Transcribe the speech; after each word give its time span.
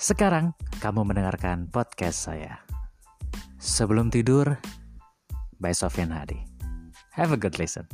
Sekarang 0.00 0.56
kamu 0.80 1.12
mendengarkan 1.12 1.68
podcast 1.68 2.24
saya. 2.24 2.64
Sebelum 3.60 4.08
tidur, 4.08 4.56
by 5.60 5.76
Sofian 5.76 6.08
Hadi. 6.08 6.40
Have 7.12 7.36
a 7.36 7.38
good 7.38 7.60
listen. 7.60 7.84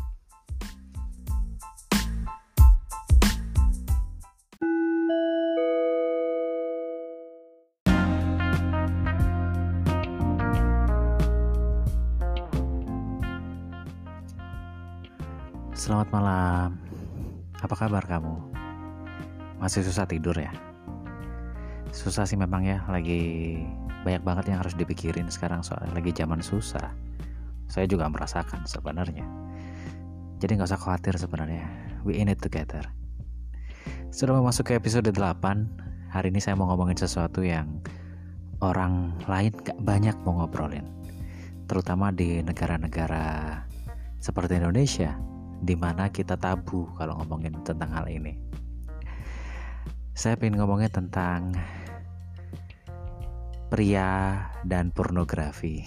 Selamat 15.75 16.07
malam. 16.15 16.79
Apa 17.59 17.75
kabar 17.75 18.07
kamu? 18.07 18.55
Masih 19.59 19.83
susah 19.83 20.07
tidur 20.07 20.39
ya? 20.39 20.55
Susah 22.07 22.23
sih 22.23 22.39
memang 22.39 22.63
ya, 22.63 22.87
lagi 22.87 23.59
banyak 24.07 24.23
banget 24.23 24.55
yang 24.55 24.63
harus 24.63 24.79
dipikirin 24.79 25.27
sekarang 25.27 25.67
soalnya 25.67 25.91
lagi 25.91 26.15
zaman 26.15 26.39
susah. 26.39 26.95
Saya 27.67 27.91
juga 27.91 28.07
merasakan 28.07 28.63
sebenarnya. 28.63 29.27
Jadi 30.39 30.55
nggak 30.55 30.71
usah 30.71 30.79
khawatir 30.79 31.19
sebenarnya. 31.19 31.67
We 32.07 32.23
in 32.23 32.31
it 32.31 32.39
together. 32.39 32.87
Sudah 34.15 34.39
memasuki 34.39 34.79
episode 34.79 35.11
8. 35.11 36.15
Hari 36.15 36.31
ini 36.31 36.39
saya 36.39 36.55
mau 36.55 36.71
ngomongin 36.71 36.95
sesuatu 36.95 37.43
yang 37.43 37.83
orang 38.63 39.11
lain 39.27 39.51
gak 39.67 39.75
banyak 39.83 40.15
mau 40.23 40.47
ngobrolin. 40.47 40.87
Terutama 41.67 42.15
di 42.15 42.39
negara-negara 42.39 43.67
seperti 44.23 44.63
Indonesia 44.63 45.11
di 45.59 45.75
mana 45.75 46.07
kita 46.15 46.39
tabu 46.39 46.87
kalau 46.95 47.19
ngomongin 47.19 47.59
tentang 47.67 47.91
hal 47.91 48.07
ini. 48.07 48.39
Saya 50.15 50.39
ingin 50.39 50.55
ngomongin 50.63 50.89
tentang 50.95 51.51
pria 53.69 54.41
dan 54.63 54.95
pornografi. 54.95 55.83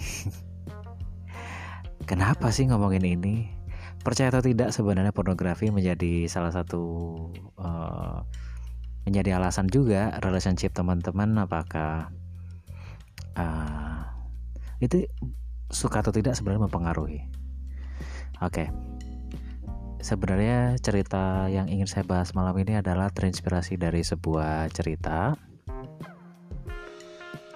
Kenapa 2.10 2.50
sih 2.50 2.66
ngomongin 2.66 3.06
ini? 3.06 3.46
Percaya 4.00 4.32
atau 4.32 4.40
tidak 4.40 4.72
sebenarnya 4.72 5.12
pornografi 5.12 5.68
menjadi 5.68 6.24
salah 6.24 6.50
satu 6.50 6.82
uh, 7.60 8.24
menjadi 9.04 9.36
alasan 9.36 9.68
juga 9.68 10.16
relationship 10.24 10.72
teman-teman 10.72 11.36
apakah 11.44 12.08
uh, 13.36 14.00
itu 14.80 15.04
suka 15.68 16.00
atau 16.00 16.12
tidak 16.12 16.32
sebenarnya 16.32 16.66
mempengaruhi. 16.66 17.20
Oke. 18.40 18.64
Okay 18.64 18.68
sebenarnya 20.00 20.80
cerita 20.80 21.44
yang 21.52 21.68
ingin 21.68 21.84
saya 21.84 22.08
bahas 22.08 22.32
malam 22.32 22.56
ini 22.56 22.80
adalah 22.80 23.12
terinspirasi 23.12 23.76
dari 23.76 24.00
sebuah 24.00 24.72
cerita. 24.72 25.36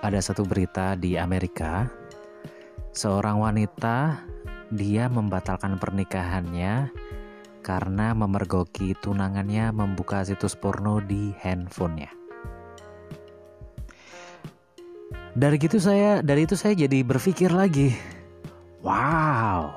Ada 0.05 0.21
satu 0.21 0.45
berita 0.45 1.01
di 1.01 1.17
Amerika, 1.17 1.89
seorang 2.93 3.41
wanita 3.41 4.21
dia 4.69 5.09
membatalkan 5.09 5.81
pernikahannya 5.81 6.93
karena 7.65 8.13
memergoki 8.13 8.93
tunangannya 9.01 9.73
membuka 9.73 10.21
situs 10.21 10.53
porno 10.53 11.01
di 11.01 11.33
handphonenya. 11.41 12.13
Dari 15.33 15.57
itu 15.57 15.81
saya 15.81 16.21
dari 16.21 16.45
itu 16.45 16.53
saya 16.53 16.77
jadi 16.77 17.01
berpikir 17.01 17.49
lagi, 17.49 17.97
wow, 18.85 19.73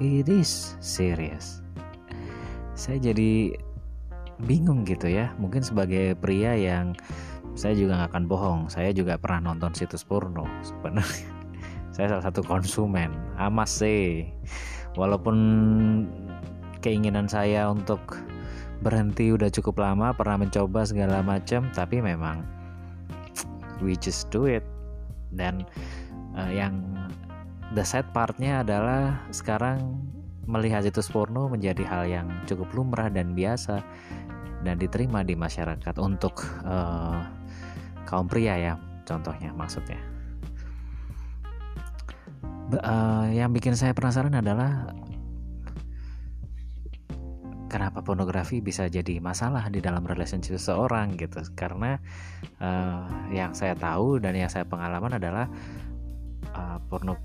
it 0.00 0.32
is 0.32 0.80
serious. 0.80 1.60
Saya 2.72 3.12
jadi 3.12 3.52
bingung 4.48 4.88
gitu 4.88 5.12
ya. 5.12 5.36
Mungkin 5.36 5.60
sebagai 5.60 6.16
pria 6.16 6.56
yang 6.56 6.96
saya 7.56 7.72
juga 7.72 7.96
nggak 7.96 8.10
akan 8.12 8.24
bohong 8.28 8.60
saya 8.68 8.92
juga 8.92 9.16
pernah 9.16 9.50
nonton 9.52 9.72
situs 9.72 10.04
porno 10.04 10.44
sebenarnya. 10.60 11.32
Saya 11.96 12.12
salah 12.12 12.28
satu 12.28 12.44
konsumen 12.44 13.08
amas 13.40 13.80
sih 13.80 14.28
walaupun 15.00 15.36
keinginan 16.84 17.24
saya 17.24 17.72
untuk 17.72 18.20
berhenti 18.84 19.32
udah 19.32 19.48
cukup 19.48 19.80
lama 19.80 20.12
pernah 20.12 20.44
mencoba 20.44 20.84
segala 20.84 21.24
macam 21.24 21.72
tapi 21.72 22.04
memang 22.04 22.44
we 23.80 23.96
just 23.96 24.28
do 24.28 24.44
it. 24.44 24.60
Dan 25.32 25.64
uh, 26.36 26.52
yang 26.52 26.84
the 27.72 27.80
sad 27.80 28.04
partnya 28.12 28.60
adalah 28.60 29.16
sekarang 29.32 29.96
melihat 30.46 30.86
situs 30.86 31.10
porno 31.10 31.50
menjadi 31.50 31.82
hal 31.88 32.04
yang 32.06 32.28
cukup 32.46 32.70
lumrah 32.76 33.10
dan 33.10 33.32
biasa 33.32 33.82
dan 34.62 34.78
diterima 34.78 35.26
di 35.26 35.34
masyarakat 35.34 35.94
untuk 35.98 36.46
uh, 36.62 37.35
kaum 38.06 38.30
pria 38.30 38.54
ya 38.56 38.72
contohnya 39.04 39.50
maksudnya. 39.52 39.98
Uh, 42.66 43.30
yang 43.30 43.54
bikin 43.54 43.78
saya 43.78 43.94
penasaran 43.94 44.34
adalah 44.34 44.90
kenapa 47.70 48.02
pornografi 48.02 48.58
bisa 48.58 48.90
jadi 48.90 49.22
masalah 49.22 49.70
di 49.70 49.78
dalam 49.78 50.02
relationship 50.06 50.58
seseorang 50.58 51.14
gitu. 51.14 51.42
Karena 51.54 51.98
uh, 52.58 53.06
yang 53.30 53.54
saya 53.54 53.78
tahu 53.78 54.18
dan 54.18 54.34
yang 54.34 54.50
saya 54.50 54.66
pengalaman 54.66 55.18
adalah 55.18 55.46
uh, 56.54 56.78
porno 56.90 57.18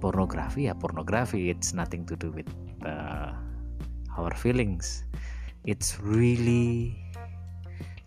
pornografi 0.00 0.68
ya 0.68 0.76
pornografi 0.76 1.48
it's 1.48 1.72
nothing 1.72 2.04
to 2.04 2.12
do 2.14 2.30
with 2.30 2.46
uh, 2.86 3.32
our 4.14 4.34
feelings. 4.36 5.08
It's 5.66 6.00
really 6.00 6.96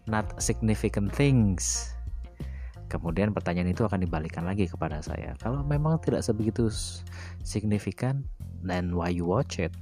not 0.07 0.27
significant 0.41 1.11
things. 1.13 1.93
Kemudian 2.91 3.33
pertanyaan 3.33 3.73
itu 3.73 3.81
akan 3.87 4.05
dibalikan 4.05 4.45
lagi 4.45 4.69
kepada 4.69 5.01
saya. 5.01 5.33
Kalau 5.41 5.65
memang 5.65 5.97
tidak 5.97 6.21
sebegitu 6.21 6.69
signifikan 7.41 8.21
then 8.61 8.93
why 8.93 9.09
you 9.09 9.25
watch 9.25 9.57
it? 9.57 9.73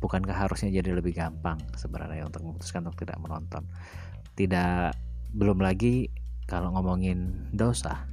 Bukankah 0.00 0.34
harusnya 0.34 0.72
jadi 0.72 0.98
lebih 0.98 1.14
gampang 1.14 1.60
sebenarnya 1.78 2.26
untuk 2.26 2.42
memutuskan 2.42 2.88
untuk 2.88 3.06
tidak 3.06 3.22
menonton? 3.22 3.68
Tidak 4.34 4.96
belum 5.36 5.62
lagi 5.62 6.10
kalau 6.50 6.74
ngomongin 6.74 7.52
dosa. 7.54 8.08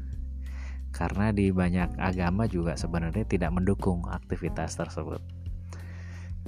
Karena 0.93 1.33
di 1.33 1.49
banyak 1.53 1.97
agama 1.97 2.45
juga 2.45 2.77
sebenarnya 2.77 3.25
tidak 3.25 3.53
mendukung 3.53 4.05
aktivitas 4.09 4.77
tersebut. 4.77 5.21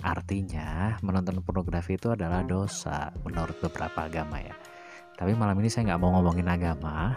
Artinya, 0.02 0.98
menonton 1.06 1.46
pornografi 1.46 1.94
itu 1.94 2.10
adalah 2.10 2.42
dosa 2.42 3.14
menurut 3.22 3.54
beberapa 3.62 4.10
agama 4.10 4.42
ya. 4.42 4.54
Tapi 5.14 5.38
malam 5.38 5.58
ini 5.62 5.70
saya 5.70 5.94
nggak 5.94 6.02
mau 6.02 6.18
ngomongin 6.18 6.50
agama. 6.50 7.14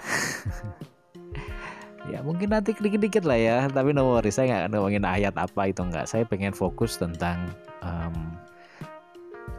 ya 2.13 2.21
mungkin 2.21 2.53
nanti 2.53 2.77
dikit-dikit 2.77 3.25
lah 3.25 3.41
ya. 3.41 3.57
Tapi 3.73 3.97
no 3.97 4.05
worry, 4.05 4.29
saya 4.29 4.69
nggak 4.69 4.77
ngomongin 4.77 5.05
ayat 5.09 5.33
apa 5.41 5.73
itu 5.73 5.81
nggak. 5.81 6.05
Saya 6.05 6.29
pengen 6.29 6.53
fokus 6.53 7.01
tentang 7.01 7.49
um, 7.81 8.37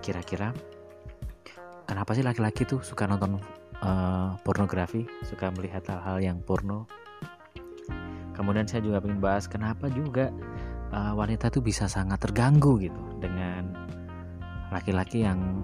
kira-kira 0.06 0.53
kenapa 1.90 2.13
sih 2.13 2.22
laki-laki 2.22 2.62
tuh 2.62 2.86
suka 2.86 3.09
nonton 3.09 3.42
uh, 3.81 4.38
pornografi, 4.46 5.09
suka 5.25 5.50
melihat 5.50 5.81
hal-hal 5.90 6.22
yang 6.22 6.38
porno 6.46 6.86
kemudian 8.36 8.68
saya 8.68 8.84
juga 8.84 9.00
ingin 9.02 9.24
bahas 9.24 9.47
kenapa 9.47 9.88
juga 9.88 10.30
uh, 10.95 11.13
wanita 11.13 11.51
itu 11.51 11.59
bisa 11.59 11.91
sangat 11.91 12.23
terganggu 12.23 12.79
gitu 12.79 13.03
dengan 13.19 13.75
laki-laki 14.72 15.28
yang 15.28 15.61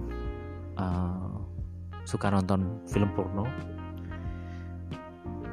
uh, 0.76 1.40
suka 2.04 2.28
nonton 2.28 2.84
film 2.92 3.10
porno. 3.16 3.48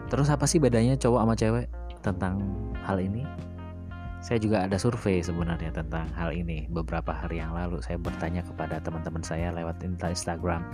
Terus 0.09 0.29
apa 0.33 0.49
sih 0.49 0.59
bedanya 0.59 0.99
cowok 0.99 1.21
sama 1.23 1.35
cewek 1.37 1.67
tentang 2.03 2.43
hal 2.83 2.99
ini? 2.99 3.23
Saya 4.19 4.43
juga 4.43 4.67
ada 4.67 4.75
survei 4.75 5.23
sebenarnya 5.23 5.71
tentang 5.71 6.11
hal 6.19 6.35
ini 6.35 6.67
beberapa 6.67 7.15
hari 7.15 7.39
yang 7.39 7.55
lalu. 7.55 7.79
Saya 7.79 8.03
bertanya 8.03 8.43
kepada 8.43 8.83
teman-teman 8.83 9.23
saya 9.23 9.55
lewat 9.55 9.79
Instagram 9.87 10.67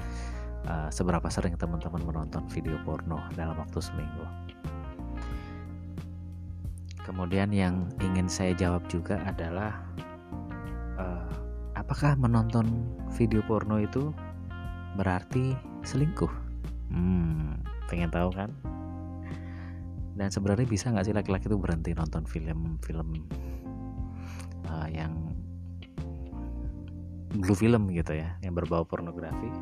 uh, 0.65 0.89
seberapa 0.89 1.29
sering 1.29 1.59
teman-teman 1.61 2.01
menonton 2.03 2.49
video 2.49 2.81
porno 2.89 3.21
dalam 3.37 3.59
waktu 3.61 3.79
seminggu 3.85 4.25
Kemudian 7.05 7.53
yang 7.53 7.93
ingin 8.01 8.27
saya 8.33 8.56
jawab 8.56 8.89
juga 8.89 9.21
adalah 9.29 9.85
uh, 10.97 11.29
apakah 11.77 12.17
menonton 12.17 12.89
video 13.12 13.45
porno 13.45 13.77
itu 13.77 14.09
berarti 14.97 15.53
selingkuh? 15.85 16.33
Hmm, 16.89 17.61
pengen 17.93 18.09
tahu 18.09 18.33
kan? 18.33 18.51
Dan 20.17 20.33
sebenarnya 20.33 20.65
bisa 20.65 20.89
nggak 20.89 21.05
sih 21.05 21.15
laki-laki 21.15 21.45
itu 21.51 21.61
berhenti 21.61 21.93
nonton 21.93 22.25
film-film 22.25 23.29
uh, 24.71 24.89
yang 24.89 25.12
blue 27.37 27.59
film 27.59 27.91
gitu 27.93 28.17
ya, 28.17 28.33
yang 28.41 28.56
berbau 28.56 28.87
pornografi? 28.89 29.53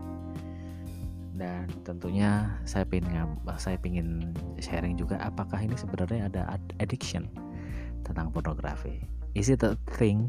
Dan 1.32 1.64
tentunya 1.84 2.60
saya 2.68 2.84
ingin 2.92 3.40
saya 3.56 3.76
ingin 3.80 4.36
sharing 4.60 5.00
juga 5.00 5.16
apakah 5.16 5.64
ini 5.64 5.72
sebenarnya 5.80 6.28
ada 6.28 6.60
addiction 6.76 7.28
tentang 8.04 8.28
pornografi. 8.28 9.00
Is 9.32 9.48
it 9.48 9.64
a 9.64 9.80
thing? 9.96 10.28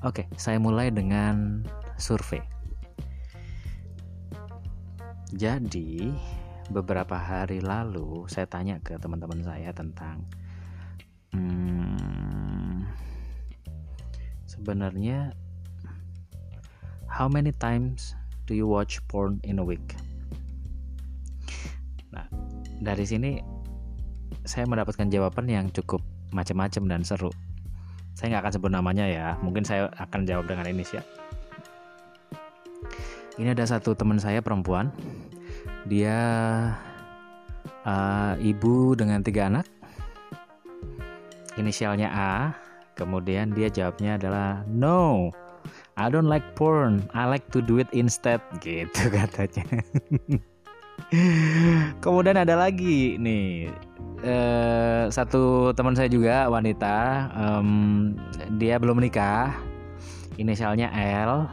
Oke 0.00 0.24
okay, 0.24 0.26
saya 0.40 0.56
mulai 0.56 0.88
dengan 0.88 1.66
survei. 2.00 2.40
Jadi 5.36 6.08
beberapa 6.72 7.20
hari 7.20 7.60
lalu 7.60 8.24
saya 8.32 8.48
tanya 8.48 8.80
ke 8.80 8.96
teman-teman 8.96 9.44
saya 9.44 9.72
tentang 9.76 10.24
hmm, 11.36 12.84
sebenarnya 14.48 15.36
how 17.08 17.28
many 17.28 17.52
times 17.56 18.16
do 18.48 18.56
you 18.56 18.64
watch 18.64 19.04
porn 19.12 19.36
in 19.44 19.60
a 19.60 19.64
week? 19.64 19.84
Nah, 22.08 22.24
dari 22.80 23.04
sini 23.04 23.36
saya 24.48 24.64
mendapatkan 24.64 25.12
jawaban 25.12 25.44
yang 25.44 25.68
cukup 25.68 26.00
macam-macam 26.32 26.88
dan 26.88 27.04
seru. 27.04 27.28
Saya 28.16 28.32
nggak 28.34 28.48
akan 28.48 28.52
sebut 28.56 28.72
namanya 28.72 29.04
ya, 29.04 29.36
mungkin 29.44 29.68
saya 29.68 29.92
akan 30.00 30.24
jawab 30.24 30.48
dengan 30.48 30.64
inisial. 30.64 31.04
Ini 33.38 33.54
ada 33.54 33.68
satu 33.68 33.94
teman 33.94 34.18
saya 34.18 34.42
perempuan, 34.42 34.90
dia 35.86 36.18
uh, 37.86 38.34
ibu 38.42 38.98
dengan 38.98 39.22
tiga 39.22 39.46
anak, 39.46 39.68
inisialnya 41.54 42.10
A, 42.10 42.34
kemudian 42.98 43.54
dia 43.54 43.70
jawabnya 43.70 44.18
adalah 44.18 44.66
no, 44.66 45.30
I 45.98 46.06
don't 46.06 46.30
like 46.30 46.54
porn, 46.54 47.10
I 47.10 47.26
like 47.26 47.50
to 47.50 47.58
do 47.58 47.82
it 47.82 47.90
instead, 47.90 48.38
gitu 48.62 49.10
katanya. 49.10 49.82
Kemudian 51.98 52.38
ada 52.38 52.54
lagi 52.54 53.18
nih 53.18 53.66
eh, 54.22 55.04
satu 55.10 55.74
teman 55.74 55.98
saya 55.98 56.06
juga 56.06 56.46
wanita, 56.46 57.26
um, 57.34 58.14
dia 58.62 58.78
belum 58.78 59.02
menikah, 59.02 59.50
inisialnya 60.38 60.86
L. 61.26 61.50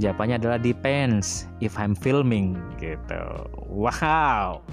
Jawabannya 0.00 0.40
adalah 0.40 0.56
depends 0.56 1.44
if 1.60 1.76
I'm 1.76 1.92
filming 1.92 2.56
gitu. 2.80 3.20
Wow. 3.68 4.64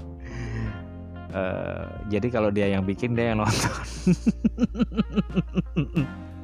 Uh, 1.36 1.84
jadi 2.08 2.32
kalau 2.32 2.48
dia 2.48 2.72
yang 2.72 2.86
bikin 2.86 3.12
dia 3.12 3.34
yang 3.34 3.44
nonton. 3.44 3.76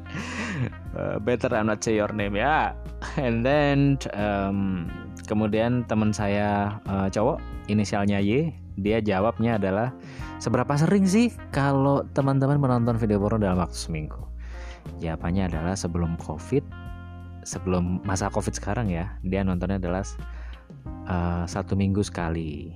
uh, 0.97 1.17
better 1.21 1.53
I'm 1.53 1.69
not 1.69 1.85
say 1.85 1.97
your 1.97 2.13
name 2.13 2.37
ya. 2.37 2.77
And 3.19 3.45
then 3.45 3.99
um, 4.15 4.89
kemudian 5.27 5.85
teman 5.89 6.15
saya 6.15 6.81
uh, 6.87 7.09
cowok 7.11 7.43
inisialnya 7.69 8.23
Y 8.23 8.53
dia 8.81 9.05
jawabnya 9.05 9.61
adalah 9.61 9.93
seberapa 10.41 10.73
sering 10.81 11.05
sih 11.05 11.29
kalau 11.53 12.09
teman-teman 12.17 12.57
menonton 12.57 12.97
video 12.97 13.21
porno 13.21 13.43
dalam 13.43 13.61
waktu 13.61 13.77
seminggu? 13.77 14.21
Jawabannya 14.99 15.53
adalah 15.53 15.75
sebelum 15.79 16.19
covid 16.19 16.65
sebelum 17.43 17.99
masa 18.07 18.31
covid 18.31 18.55
sekarang 18.55 18.87
ya 18.87 19.19
dia 19.27 19.43
nontonnya 19.43 19.83
adalah 19.83 20.07
uh, 21.07 21.45
satu 21.45 21.77
minggu 21.77 22.03
sekali. 22.03 22.73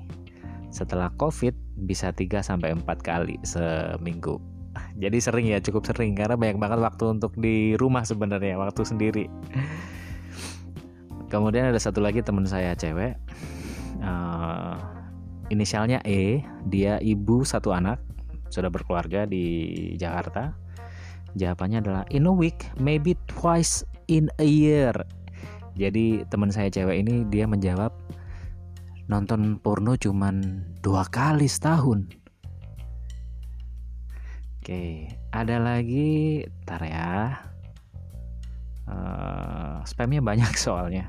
Setelah 0.74 1.08
covid 1.16 1.56
bisa 1.88 2.12
3 2.12 2.42
sampai 2.44 2.74
empat 2.76 3.00
kali 3.00 3.40
seminggu 3.46 4.55
jadi 4.96 5.18
sering 5.18 5.46
ya 5.48 5.58
cukup 5.60 5.84
sering. 5.86 6.16
Karena 6.16 6.34
banyak 6.38 6.58
banget 6.60 6.78
waktu 6.80 7.04
untuk 7.18 7.32
di 7.36 7.76
rumah 7.76 8.02
sebenarnya 8.02 8.56
waktu 8.56 8.82
sendiri. 8.86 9.26
Kemudian 11.32 11.68
ada 11.74 11.80
satu 11.80 11.98
lagi 12.00 12.22
teman 12.22 12.46
saya 12.46 12.72
cewek. 12.78 13.18
Uh, 14.00 14.78
inisialnya 15.50 16.00
E. 16.06 16.42
Dia 16.70 17.02
ibu 17.02 17.42
satu 17.42 17.74
anak 17.74 17.98
sudah 18.48 18.70
berkeluarga 18.70 19.26
di 19.26 19.74
Jakarta. 19.98 20.54
Jawabannya 21.36 21.78
adalah 21.84 22.04
in 22.08 22.24
a 22.24 22.32
week 22.32 22.64
maybe 22.80 23.18
twice 23.28 23.84
in 24.08 24.30
a 24.40 24.46
year. 24.46 24.94
Jadi 25.76 26.24
teman 26.32 26.48
saya 26.48 26.72
cewek 26.72 27.04
ini 27.04 27.28
dia 27.28 27.44
menjawab 27.44 27.92
nonton 29.06 29.60
porno 29.62 29.94
cuman 29.94 30.64
dua 30.82 31.06
kali 31.06 31.46
setahun 31.46 32.10
oke 34.66 35.06
ada 35.30 35.62
lagi? 35.62 36.42
Tar 36.66 36.82
ya. 36.82 37.38
Uh, 38.90 39.78
spamnya 39.86 40.18
banyak 40.18 40.50
soalnya. 40.66 41.06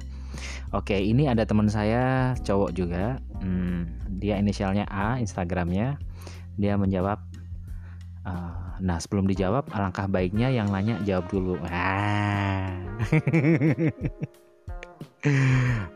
Oke 0.78 0.94
ini 0.94 1.26
ada 1.26 1.42
teman 1.42 1.66
saya 1.66 2.38
cowok 2.46 2.70
juga. 2.78 3.18
Hmm, 3.42 3.90
dia 4.22 4.38
inisialnya 4.38 4.86
A 4.94 5.18
Instagramnya. 5.18 5.98
Dia 6.62 6.78
menjawab 6.78 7.18
uh, 8.30 8.78
nah 8.78 9.02
sebelum 9.02 9.26
dijawab 9.26 9.74
alangkah 9.74 10.06
baiknya 10.06 10.54
yang 10.54 10.70
nanya 10.70 11.02
jawab 11.02 11.26
dulu. 11.34 11.58
Ah. 11.66 12.78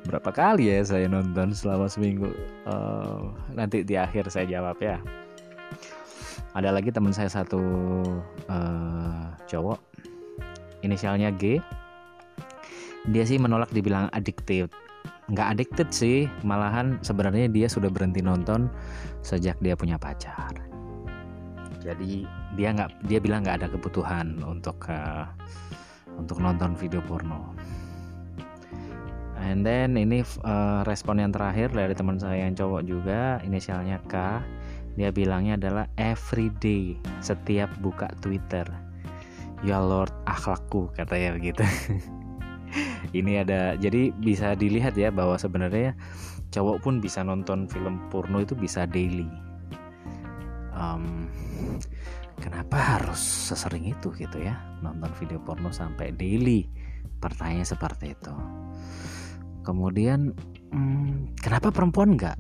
berapa 0.10 0.34
kali 0.34 0.66
ya 0.66 0.82
saya 0.82 1.06
nonton 1.06 1.54
selama 1.54 1.86
seminggu? 1.86 2.34
Uh, 2.66 3.30
nanti 3.54 3.86
di 3.86 4.02
akhir 4.02 4.34
saya 4.34 4.50
jawab 4.50 4.82
ya 4.82 4.98
ada 6.52 6.70
lagi 6.72 6.92
teman 6.92 7.16
saya 7.16 7.32
satu 7.32 7.62
uh, 8.52 9.32
cowok. 9.48 9.80
Inisialnya 10.84 11.32
G. 11.38 11.62
Dia 13.10 13.24
sih 13.24 13.40
menolak 13.40 13.72
dibilang 13.72 14.12
addicted. 14.12 14.68
Nggak 15.32 15.48
addicted 15.56 15.90
sih 15.96 16.28
malahan 16.44 17.00
sebenarnya 17.00 17.48
dia 17.48 17.72
sudah 17.72 17.88
berhenti 17.88 18.20
nonton 18.20 18.68
sejak 19.24 19.56
dia 19.64 19.80
punya 19.80 19.96
pacar. 19.96 20.52
Jadi 21.82 22.28
dia 22.60 22.70
nggak 22.76 23.08
dia 23.08 23.18
bilang 23.24 23.42
nggak 23.48 23.64
ada 23.64 23.68
kebutuhan 23.72 24.38
untuk 24.44 24.86
uh, 24.92 25.26
untuk 26.20 26.38
nonton 26.44 26.76
video 26.76 27.00
porno. 27.08 27.56
And 29.42 29.66
then 29.66 29.98
ini 29.98 30.22
uh, 30.46 30.86
respon 30.86 31.18
yang 31.18 31.34
terakhir 31.34 31.74
dari 31.74 31.98
teman 31.98 32.22
saya 32.22 32.46
yang 32.46 32.54
cowok 32.54 32.82
juga 32.86 33.42
inisialnya 33.42 33.98
K 34.06 34.38
dia 35.00 35.10
bilangnya 35.12 35.56
adalah 35.56 35.86
everyday 35.96 37.00
setiap 37.24 37.72
buka 37.80 38.12
Twitter. 38.20 38.68
Ya 39.62 39.78
Lord 39.80 40.12
akhlakku 40.26 40.92
katanya 40.98 41.38
begitu. 41.38 41.64
Ini 43.18 43.44
ada 43.44 43.76
jadi 43.78 44.16
bisa 44.16 44.56
dilihat 44.56 44.96
ya 44.96 45.12
bahwa 45.12 45.36
sebenarnya 45.36 45.96
cowok 46.52 46.78
pun 46.84 47.00
bisa 47.00 47.24
nonton 47.24 47.68
film 47.68 48.10
porno 48.12 48.44
itu 48.44 48.58
bisa 48.58 48.88
daily. 48.88 49.28
Um, 50.72 51.30
kenapa 52.40 52.98
harus 52.98 53.20
sesering 53.20 53.92
itu 53.92 54.12
gitu 54.18 54.40
ya? 54.42 54.60
Nonton 54.82 55.12
video 55.20 55.38
porno 55.40 55.70
sampai 55.70 56.16
daily. 56.16 56.68
Pertanyaan 57.22 57.68
seperti 57.68 58.18
itu. 58.18 58.34
Kemudian 59.62 60.34
hmm, 60.74 61.38
kenapa 61.38 61.70
perempuan 61.70 62.18
enggak 62.18 62.40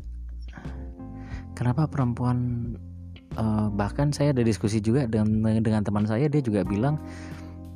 kenapa 1.61 1.85
perempuan 1.85 2.73
uh, 3.37 3.69
bahkan 3.69 4.09
saya 4.09 4.33
ada 4.33 4.41
diskusi 4.41 4.81
juga 4.81 5.05
dengan 5.05 5.61
dengan 5.61 5.85
teman 5.85 6.09
saya 6.09 6.25
dia 6.25 6.41
juga 6.41 6.65
bilang 6.65 6.97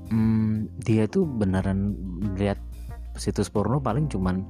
hmm, 0.10 0.82
dia 0.82 1.06
tuh 1.06 1.30
beneran 1.30 1.94
lihat 2.34 2.58
situs 3.14 3.54
porno 3.54 3.78
paling 3.78 4.10
cuman 4.10 4.42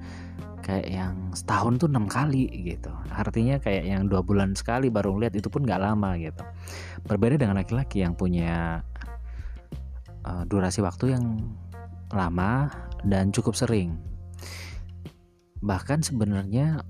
kayak 0.64 0.88
yang 0.88 1.36
setahun 1.36 1.78
tuh 1.78 1.92
enam 1.92 2.10
kali 2.10 2.50
gitu. 2.64 2.90
Artinya 3.14 3.62
kayak 3.62 3.86
yang 3.86 4.10
dua 4.10 4.26
bulan 4.26 4.58
sekali 4.58 4.90
baru 4.90 5.14
lihat 5.22 5.38
itu 5.38 5.52
pun 5.52 5.62
nggak 5.62 5.84
lama 5.84 6.18
gitu. 6.18 6.42
Berbeda 7.06 7.38
dengan 7.38 7.62
laki-laki 7.62 8.02
yang 8.02 8.18
punya 8.18 8.82
uh, 10.26 10.42
durasi 10.50 10.82
waktu 10.82 11.14
yang 11.14 11.54
lama 12.10 12.74
dan 13.06 13.30
cukup 13.30 13.54
sering. 13.54 14.00
Bahkan 15.62 16.02
sebenarnya 16.02 16.82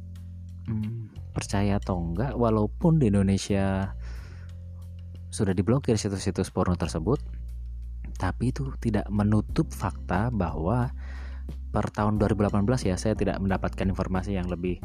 hmm, 0.72 1.25
percaya 1.36 1.78
atau 1.78 2.00
enggak 2.00 2.32
walaupun 2.40 2.98
di 3.04 3.12
Indonesia 3.12 3.92
sudah 5.28 5.52
diblokir 5.52 6.00
situs-situs 6.00 6.48
porno 6.56 6.80
tersebut 6.80 7.20
tapi 8.16 8.56
itu 8.56 8.72
tidak 8.80 9.04
menutup 9.12 9.68
fakta 9.76 10.32
bahwa 10.32 10.96
per 11.76 11.92
tahun 11.92 12.16
2018 12.16 12.88
ya 12.88 12.96
saya 12.96 13.20
tidak 13.20 13.44
mendapatkan 13.44 13.84
informasi 13.84 14.40
yang 14.40 14.48
lebih 14.48 14.80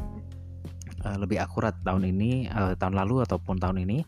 uh, 1.07 1.15
lebih 1.15 1.39
akurat 1.39 1.71
tahun 1.87 2.11
ini 2.11 2.51
uh, 2.51 2.75
tahun 2.75 2.99
lalu 2.99 3.23
ataupun 3.23 3.55
tahun 3.63 3.87
ini 3.87 4.03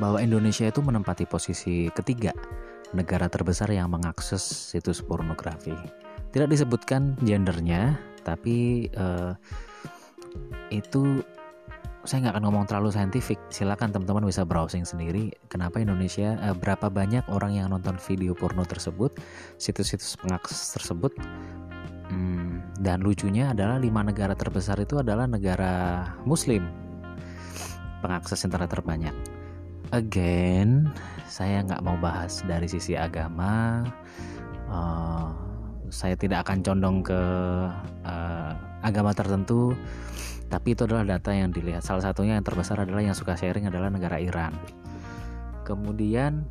bahwa 0.00 0.18
Indonesia 0.18 0.66
itu 0.66 0.80
menempati 0.80 1.28
posisi 1.28 1.92
ketiga 1.92 2.32
negara 2.94 3.26
terbesar 3.26 3.68
yang 3.74 3.90
mengakses 3.90 4.40
situs 4.42 5.02
pornografi. 5.02 5.74
Tidak 6.30 6.46
disebutkan 6.50 7.18
gendernya, 7.22 7.98
tapi 8.22 8.88
uh, 8.94 9.34
itu 10.72 11.22
saya 12.04 12.28
nggak 12.28 12.34
akan 12.36 12.44
ngomong 12.44 12.64
terlalu 12.68 12.92
saintifik. 12.92 13.40
Silakan 13.48 13.88
teman-teman 13.88 14.28
bisa 14.28 14.44
browsing 14.44 14.84
sendiri. 14.84 15.32
Kenapa 15.48 15.80
Indonesia 15.80 16.36
uh, 16.44 16.52
berapa 16.52 16.92
banyak 16.92 17.24
orang 17.32 17.56
yang 17.56 17.72
nonton 17.72 17.96
video 17.96 18.36
porno 18.36 18.62
tersebut, 18.68 19.16
situs-situs 19.56 20.20
pengakses 20.20 20.76
tersebut. 20.76 21.16
Hmm, 22.12 22.60
dan 22.84 23.00
lucunya 23.00 23.56
adalah 23.56 23.80
lima 23.80 24.04
negara 24.04 24.36
terbesar 24.36 24.76
itu 24.76 25.00
adalah 25.00 25.24
negara 25.24 26.04
Muslim 26.28 26.68
pengakses 28.04 28.44
internet 28.44 28.68
terbanyak. 28.68 29.16
Again, 29.96 30.92
saya 31.24 31.64
nggak 31.64 31.80
mau 31.80 31.96
bahas 31.96 32.44
dari 32.44 32.68
sisi 32.68 32.92
agama. 32.92 33.80
Uh, 34.68 35.32
saya 35.88 36.12
tidak 36.12 36.44
akan 36.44 36.60
condong 36.60 37.00
ke 37.00 37.22
uh, 38.04 38.43
agama 38.84 39.16
tertentu 39.16 39.72
tapi 40.52 40.76
itu 40.76 40.84
adalah 40.84 41.16
data 41.16 41.32
yang 41.32 41.50
dilihat 41.50 41.80
salah 41.80 42.04
satunya 42.04 42.36
yang 42.36 42.44
terbesar 42.44 42.78
adalah 42.84 43.00
yang 43.00 43.16
suka 43.16 43.34
sharing 43.34 43.66
adalah 43.66 43.88
negara 43.88 44.20
Iran 44.20 44.52
kemudian 45.64 46.44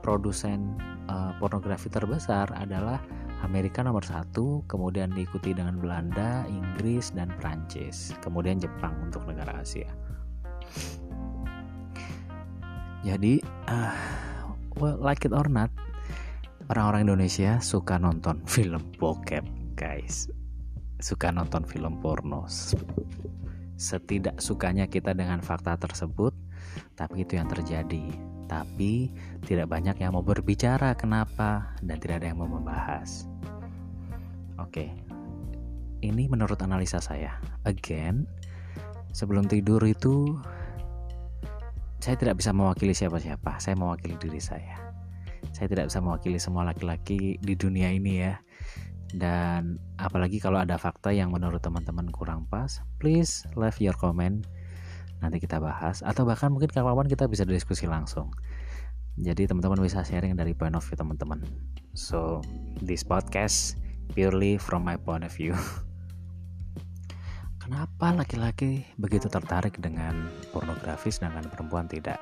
produsen 0.00 0.80
uh, 1.10 1.36
pornografi 1.36 1.92
terbesar 1.92 2.50
adalah 2.56 3.02
Amerika 3.44 3.84
nomor 3.84 4.00
satu, 4.00 4.64
kemudian 4.64 5.12
diikuti 5.12 5.52
dengan 5.52 5.76
Belanda, 5.76 6.48
Inggris, 6.48 7.12
dan 7.12 7.28
Prancis, 7.36 8.16
kemudian 8.24 8.56
Jepang 8.56 8.96
untuk 9.04 9.28
negara 9.28 9.60
Asia. 9.60 9.90
Jadi, 13.04 13.38
uh, 13.68 13.94
well, 14.80 14.96
like 14.96 15.28
it 15.28 15.36
or 15.36 15.46
not, 15.52 15.68
orang-orang 16.72 17.12
Indonesia 17.12 17.60
suka 17.60 18.00
nonton 18.00 18.40
film 18.54 18.82
bokep, 18.96 19.44
guys. 19.76 20.32
Suka 21.00 21.32
nonton 21.32 21.64
film 21.68 22.00
porno. 22.00 22.48
Setidak 23.76 24.40
sukanya 24.40 24.88
kita 24.88 25.12
dengan 25.12 25.44
fakta 25.44 25.76
tersebut, 25.76 26.32
tapi 26.96 27.28
itu 27.28 27.36
yang 27.36 27.48
terjadi 27.48 28.36
tapi 28.46 29.10
tidak 29.44 29.66
banyak 29.68 29.98
yang 29.98 30.14
mau 30.14 30.22
berbicara 30.22 30.94
kenapa 30.94 31.74
dan 31.82 31.98
tidak 31.98 32.22
ada 32.22 32.26
yang 32.32 32.38
mau 32.40 32.50
membahas. 32.50 33.26
Oke, 34.56 34.94
ini 36.00 36.30
menurut 36.30 36.56
analisa 36.62 37.02
saya. 37.02 37.36
Again, 37.66 38.24
sebelum 39.12 39.50
tidur 39.50 39.82
itu 39.84 40.38
saya 42.00 42.16
tidak 42.16 42.40
bisa 42.40 42.54
mewakili 42.54 42.94
siapa-siapa. 42.94 43.58
Saya 43.58 43.74
mewakili 43.74 44.14
diri 44.16 44.40
saya. 44.40 44.78
Saya 45.50 45.66
tidak 45.66 45.90
bisa 45.90 45.98
mewakili 46.00 46.38
semua 46.38 46.64
laki-laki 46.64 47.36
di 47.42 47.54
dunia 47.58 47.90
ini 47.90 48.22
ya. 48.22 48.38
Dan 49.14 49.78
apalagi 50.00 50.42
kalau 50.42 50.58
ada 50.58 50.74
fakta 50.80 51.14
yang 51.14 51.30
menurut 51.30 51.62
teman-teman 51.62 52.10
kurang 52.10 52.48
pas, 52.50 52.82
please 52.98 53.46
leave 53.54 53.78
your 53.78 53.94
comment. 53.94 54.42
Nanti 55.22 55.38
kita 55.38 55.62
bahas. 55.62 56.02
Atau 56.02 56.26
bahkan 56.26 56.50
mungkin 56.50 56.72
kawan-kawan 56.72 57.06
kita 57.06 57.30
bisa 57.30 57.46
diskusi 57.46 57.86
langsung. 57.86 58.34
Jadi 59.16 59.48
teman-teman 59.48 59.80
bisa 59.80 60.04
sharing 60.04 60.36
dari 60.36 60.52
point 60.52 60.76
of 60.76 60.84
view 60.84 60.98
teman-teman. 60.98 61.40
So 61.96 62.44
this 62.84 63.00
podcast 63.00 63.80
purely 64.12 64.60
from 64.60 64.84
my 64.84 65.00
point 65.00 65.24
of 65.24 65.32
view. 65.32 65.56
Kenapa 67.62 68.14
laki-laki 68.14 68.86
begitu 68.94 69.26
tertarik 69.26 69.74
dengan 69.82 70.30
pornografi 70.54 71.10
sedangkan 71.10 71.50
perempuan 71.50 71.88
tidak? 71.88 72.20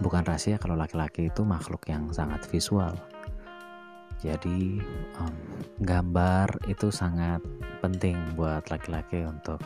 Bukan 0.00 0.24
rahasia 0.24 0.56
kalau 0.56 0.74
laki-laki 0.74 1.28
itu 1.28 1.44
makhluk 1.44 1.84
yang 1.86 2.08
sangat 2.10 2.48
visual 2.48 2.96
jadi 4.20 4.84
um, 5.16 5.34
gambar 5.80 6.68
itu 6.68 6.92
sangat 6.92 7.40
penting 7.80 8.16
buat 8.36 8.68
laki-laki 8.68 9.24
untuk 9.24 9.64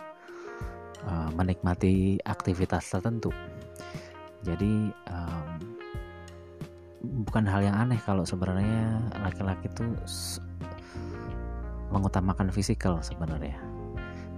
uh, 1.02 1.28
menikmati 1.34 2.22
aktivitas 2.22 2.86
tertentu. 2.86 3.34
Jadi 4.46 4.94
um, 5.10 5.58
bukan 7.26 7.44
hal 7.50 7.66
yang 7.66 7.76
aneh 7.76 7.98
kalau 8.06 8.22
sebenarnya 8.22 9.02
laki-laki 9.26 9.66
itu 9.66 9.84
mengutamakan 11.90 12.54
fisikal 12.54 13.02
sebenarnya. 13.02 13.58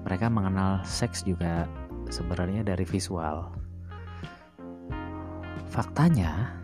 Mereka 0.09 0.33
mengenal 0.33 0.81
seks 0.89 1.29
juga 1.29 1.69
sebenarnya 2.09 2.65
dari 2.65 2.89
visual. 2.89 3.53
Faktanya 5.69 6.57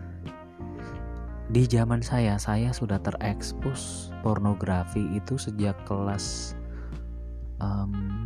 di 1.53 1.69
zaman 1.69 2.01
saya 2.01 2.41
saya 2.41 2.73
sudah 2.73 2.97
terekspos 3.05 4.09
pornografi 4.25 5.05
itu 5.13 5.37
sejak 5.37 5.77
kelas 5.85 6.57
um, 7.61 8.25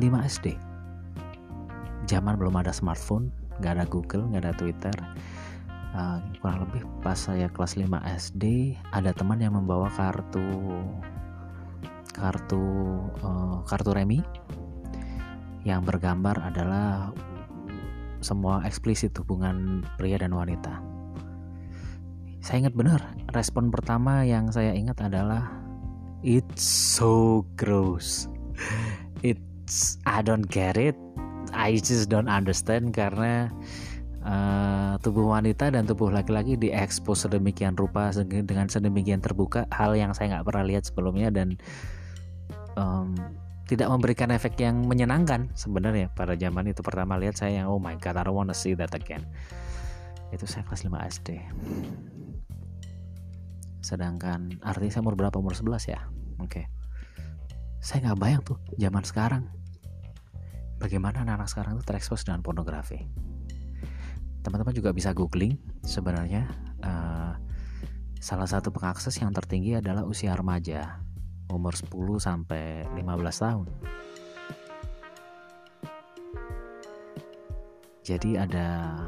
SD 0.24 0.56
zaman 2.08 2.40
belum 2.40 2.56
ada 2.56 2.72
smartphone 2.72 3.28
nggak 3.60 3.72
ada 3.76 3.84
Google 3.88 4.24
nggak 4.32 4.42
ada 4.48 4.54
Twitter. 4.56 4.96
Uh, 5.96 6.20
kurang 6.44 6.68
lebih 6.68 6.84
pas 7.00 7.16
saya 7.16 7.48
kelas 7.48 7.76
5 7.80 7.88
SD 8.04 8.76
ada 8.92 9.16
teman 9.16 9.40
yang 9.40 9.56
membawa 9.56 9.88
kartu 9.92 10.44
kartu 12.16 12.64
uh, 13.20 13.60
kartu 13.68 13.90
remi. 13.92 14.20
Yang 15.66 15.82
bergambar 15.82 16.38
adalah 16.46 17.10
semua 18.22 18.62
eksplisit 18.62 19.12
hubungan 19.18 19.82
pria 19.98 20.14
dan 20.14 20.30
wanita 20.30 20.95
saya 22.46 22.62
ingat 22.62 22.78
benar 22.78 23.02
respon 23.34 23.74
pertama 23.74 24.22
yang 24.22 24.54
saya 24.54 24.70
ingat 24.70 25.02
adalah 25.02 25.50
it's 26.22 26.62
so 26.62 27.42
gross. 27.58 28.30
It 29.26 29.42
I 30.06 30.22
don't 30.22 30.46
get 30.46 30.78
it. 30.78 30.94
I 31.50 31.82
just 31.82 32.06
don't 32.06 32.30
understand 32.30 32.94
karena 32.94 33.50
uh, 34.22 34.94
tubuh 35.02 35.26
wanita 35.26 35.74
dan 35.74 35.90
tubuh 35.90 36.06
laki-laki 36.06 36.54
diekspos 36.54 37.26
sedemikian 37.26 37.74
rupa 37.74 38.14
dengan 38.22 38.70
sedemikian 38.70 39.18
terbuka 39.18 39.66
hal 39.74 39.98
yang 39.98 40.14
saya 40.14 40.38
nggak 40.38 40.46
pernah 40.46 40.70
lihat 40.70 40.86
sebelumnya 40.86 41.34
dan 41.34 41.58
um, 42.78 43.18
tidak 43.66 43.90
memberikan 43.90 44.30
efek 44.30 44.54
yang 44.62 44.86
menyenangkan 44.86 45.50
sebenarnya 45.58 46.14
pada 46.14 46.38
zaman 46.38 46.70
itu 46.70 46.78
pertama 46.78 47.18
lihat 47.18 47.42
saya 47.42 47.66
yang 47.66 47.74
oh 47.74 47.82
my 47.82 47.98
god 47.98 48.14
I 48.14 48.22
don't 48.22 48.38
wanna 48.38 48.54
see 48.54 48.78
that 48.78 48.94
again. 48.94 49.26
Itu 50.30 50.46
saya 50.46 50.62
kelas 50.62 50.86
5 50.86 50.94
SD 50.94 51.42
sedangkan 53.86 54.58
artinya 54.66 54.90
saya 54.90 55.02
umur 55.06 55.14
berapa? 55.14 55.38
Umur 55.38 55.54
11 55.54 55.94
ya? 55.94 56.02
Oke. 56.42 56.66
Okay 56.66 56.66
saya 57.86 58.10
nggak 58.10 58.18
bayang 58.18 58.42
tuh 58.42 58.58
zaman 58.74 59.06
sekarang. 59.06 59.44
Bagaimana 60.82 61.22
anak-anak 61.22 61.46
sekarang 61.46 61.72
tuh 61.78 61.86
terekspos 61.86 62.26
dengan 62.26 62.42
pornografi. 62.42 63.06
Teman-teman 64.42 64.74
juga 64.74 64.90
bisa 64.90 65.14
googling 65.14 65.54
sebenarnya 65.86 66.50
uh, 66.82 67.38
salah 68.18 68.50
satu 68.50 68.74
pengakses 68.74 69.14
yang 69.22 69.30
tertinggi 69.30 69.78
adalah 69.78 70.02
usia 70.02 70.34
remaja. 70.34 70.98
Umur 71.46 71.78
10 71.78 71.94
sampai 72.18 72.82
15 72.90 73.06
tahun. 73.38 73.66
Jadi 78.02 78.34
ada 78.34 78.98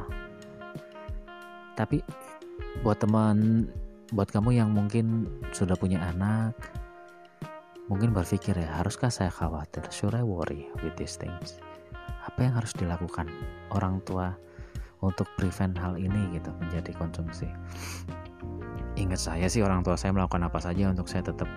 tapi 1.74 1.98
buat 2.86 3.02
teman 3.02 3.66
buat 4.12 4.32
kamu 4.32 4.56
yang 4.56 4.70
mungkin 4.72 5.28
sudah 5.52 5.76
punya 5.76 6.00
anak 6.00 6.56
Mungkin 7.88 8.12
berpikir 8.12 8.52
ya, 8.52 8.68
haruskah 8.76 9.08
saya 9.08 9.32
khawatir? 9.32 9.80
Should 9.88 10.12
I 10.12 10.20
worry 10.20 10.68
with 10.84 10.92
these 11.00 11.16
things? 11.16 11.56
Apa 12.28 12.44
yang 12.44 12.52
harus 12.60 12.76
dilakukan 12.76 13.32
orang 13.72 14.04
tua 14.04 14.36
untuk 15.00 15.24
prevent 15.40 15.72
hal 15.80 15.96
ini 15.96 16.36
gitu 16.36 16.52
menjadi 16.60 16.92
konsumsi? 17.00 17.48
Ingat 19.00 19.16
saya 19.16 19.48
sih 19.48 19.64
orang 19.64 19.80
tua 19.80 19.96
saya 19.96 20.12
melakukan 20.12 20.44
apa 20.44 20.60
saja 20.60 20.92
untuk 20.92 21.08
saya 21.08 21.32
tetap 21.32 21.48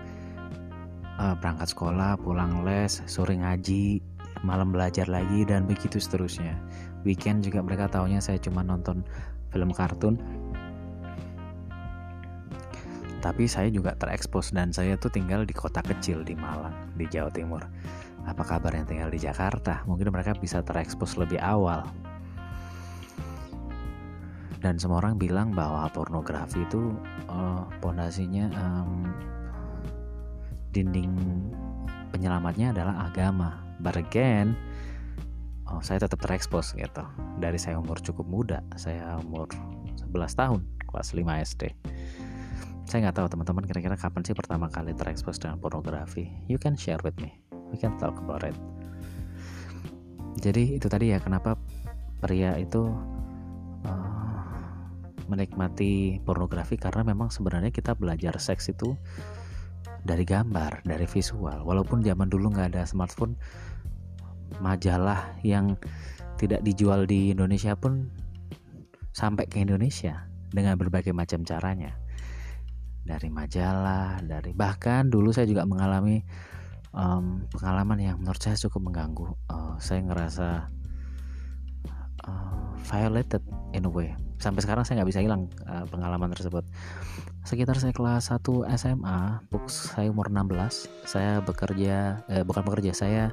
uh, 1.20 1.36
berangkat 1.36 1.76
sekolah, 1.76 2.16
pulang 2.24 2.64
les, 2.64 3.04
sore 3.12 3.36
ngaji, 3.36 4.00
malam 4.48 4.72
belajar 4.72 5.12
lagi 5.12 5.44
dan 5.44 5.68
begitu 5.68 6.00
seterusnya. 6.00 6.56
Weekend 7.04 7.44
juga 7.44 7.60
mereka 7.60 7.92
taunya 7.92 8.24
saya 8.24 8.40
cuma 8.40 8.64
nonton 8.64 9.04
film 9.52 9.76
kartun 9.76 10.16
tapi 13.22 13.46
saya 13.46 13.70
juga 13.70 13.94
terekspos 13.94 14.50
dan 14.50 14.74
saya 14.74 14.98
tuh 14.98 15.14
tinggal 15.14 15.46
di 15.46 15.54
kota 15.54 15.80
kecil 15.86 16.26
di 16.26 16.34
Malang 16.34 16.74
di 16.98 17.06
Jawa 17.06 17.30
Timur. 17.30 17.62
Apa 18.26 18.42
kabar 18.42 18.74
yang 18.74 18.90
tinggal 18.90 19.14
di 19.14 19.22
Jakarta? 19.22 19.86
Mungkin 19.86 20.10
mereka 20.10 20.34
bisa 20.34 20.66
terekspos 20.66 21.22
lebih 21.22 21.38
awal. 21.38 21.86
Dan 24.62 24.78
semua 24.78 25.02
orang 25.02 25.18
bilang 25.18 25.54
bahwa 25.54 25.90
pornografi 25.90 26.66
itu 26.66 26.94
uh, 27.30 27.66
pondasinya 27.82 28.50
um, 28.58 29.10
dinding 30.74 31.14
penyelamatnya 32.14 32.74
adalah 32.74 33.06
agama. 33.10 33.62
But 33.82 33.98
again 33.98 34.54
oh, 35.70 35.82
saya 35.82 36.02
tetap 36.02 36.22
terekspos 36.22 36.74
gitu. 36.74 37.06
Dari 37.38 37.58
saya 37.58 37.78
umur 37.78 38.02
cukup 38.02 38.26
muda 38.26 38.66
saya 38.78 39.18
umur 39.22 39.50
11 40.10 40.10
tahun 40.34 40.62
kelas 40.90 41.16
5 41.18 41.24
SD 41.26 41.64
saya 42.92 43.08
nggak 43.08 43.24
tahu 43.24 43.28
teman-teman 43.32 43.64
kira-kira 43.64 43.96
kapan 43.96 44.20
sih 44.28 44.36
pertama 44.36 44.68
kali 44.68 44.92
terekspos 44.92 45.40
dengan 45.40 45.56
pornografi. 45.64 46.28
You 46.52 46.60
can 46.60 46.76
share 46.76 47.00
with 47.08 47.16
me. 47.24 47.40
We 47.72 47.80
can 47.80 47.96
talk 47.96 48.20
about 48.20 48.44
it. 48.44 48.52
Jadi 50.44 50.76
itu 50.76 50.92
tadi 50.92 51.16
ya 51.16 51.24
kenapa 51.24 51.56
pria 52.20 52.60
itu 52.60 52.92
uh, 53.88 54.44
menikmati 55.32 56.20
pornografi? 56.28 56.76
Karena 56.76 57.08
memang 57.08 57.32
sebenarnya 57.32 57.72
kita 57.72 57.96
belajar 57.96 58.36
seks 58.44 58.68
itu 58.76 59.00
dari 60.04 60.28
gambar 60.28 60.84
dari 60.84 61.08
visual. 61.08 61.64
Walaupun 61.64 62.04
zaman 62.04 62.28
dulu 62.28 62.52
nggak 62.52 62.76
ada 62.76 62.84
smartphone 62.84 63.40
majalah 64.60 65.32
yang 65.48 65.80
tidak 66.36 66.60
dijual 66.68 67.08
di 67.08 67.32
Indonesia 67.32 67.72
pun 67.72 68.12
sampai 69.16 69.48
ke 69.48 69.64
Indonesia 69.64 70.28
dengan 70.52 70.76
berbagai 70.76 71.16
macam 71.16 71.48
caranya 71.48 72.01
dari 73.02 73.28
majalah, 73.34 74.22
dari 74.22 74.54
bahkan 74.54 75.10
dulu 75.10 75.34
saya 75.34 75.50
juga 75.50 75.66
mengalami 75.66 76.22
um, 76.94 77.46
pengalaman 77.50 78.00
yang 78.00 78.16
menurut 78.22 78.40
saya 78.42 78.58
cukup 78.58 78.92
mengganggu. 78.92 79.28
Uh, 79.50 79.76
saya 79.82 80.06
ngerasa 80.06 80.70
uh, 82.28 82.72
violated 82.86 83.42
in 83.74 83.88
a 83.88 83.92
way. 83.92 84.14
Sampai 84.42 84.66
sekarang 84.66 84.86
saya 84.86 85.02
nggak 85.02 85.10
bisa 85.14 85.22
hilang 85.22 85.50
uh, 85.70 85.86
pengalaman 85.90 86.34
tersebut. 86.34 86.66
Sekitar 87.42 87.78
saya 87.82 87.94
kelas 87.94 88.30
1 88.30 88.46
SMA 88.78 89.42
saya 89.66 90.08
umur 90.14 90.30
16 90.30 91.10
saya 91.10 91.42
bekerja 91.42 92.22
eh, 92.30 92.46
bukan 92.46 92.62
bekerja 92.62 92.94
saya 92.94 93.24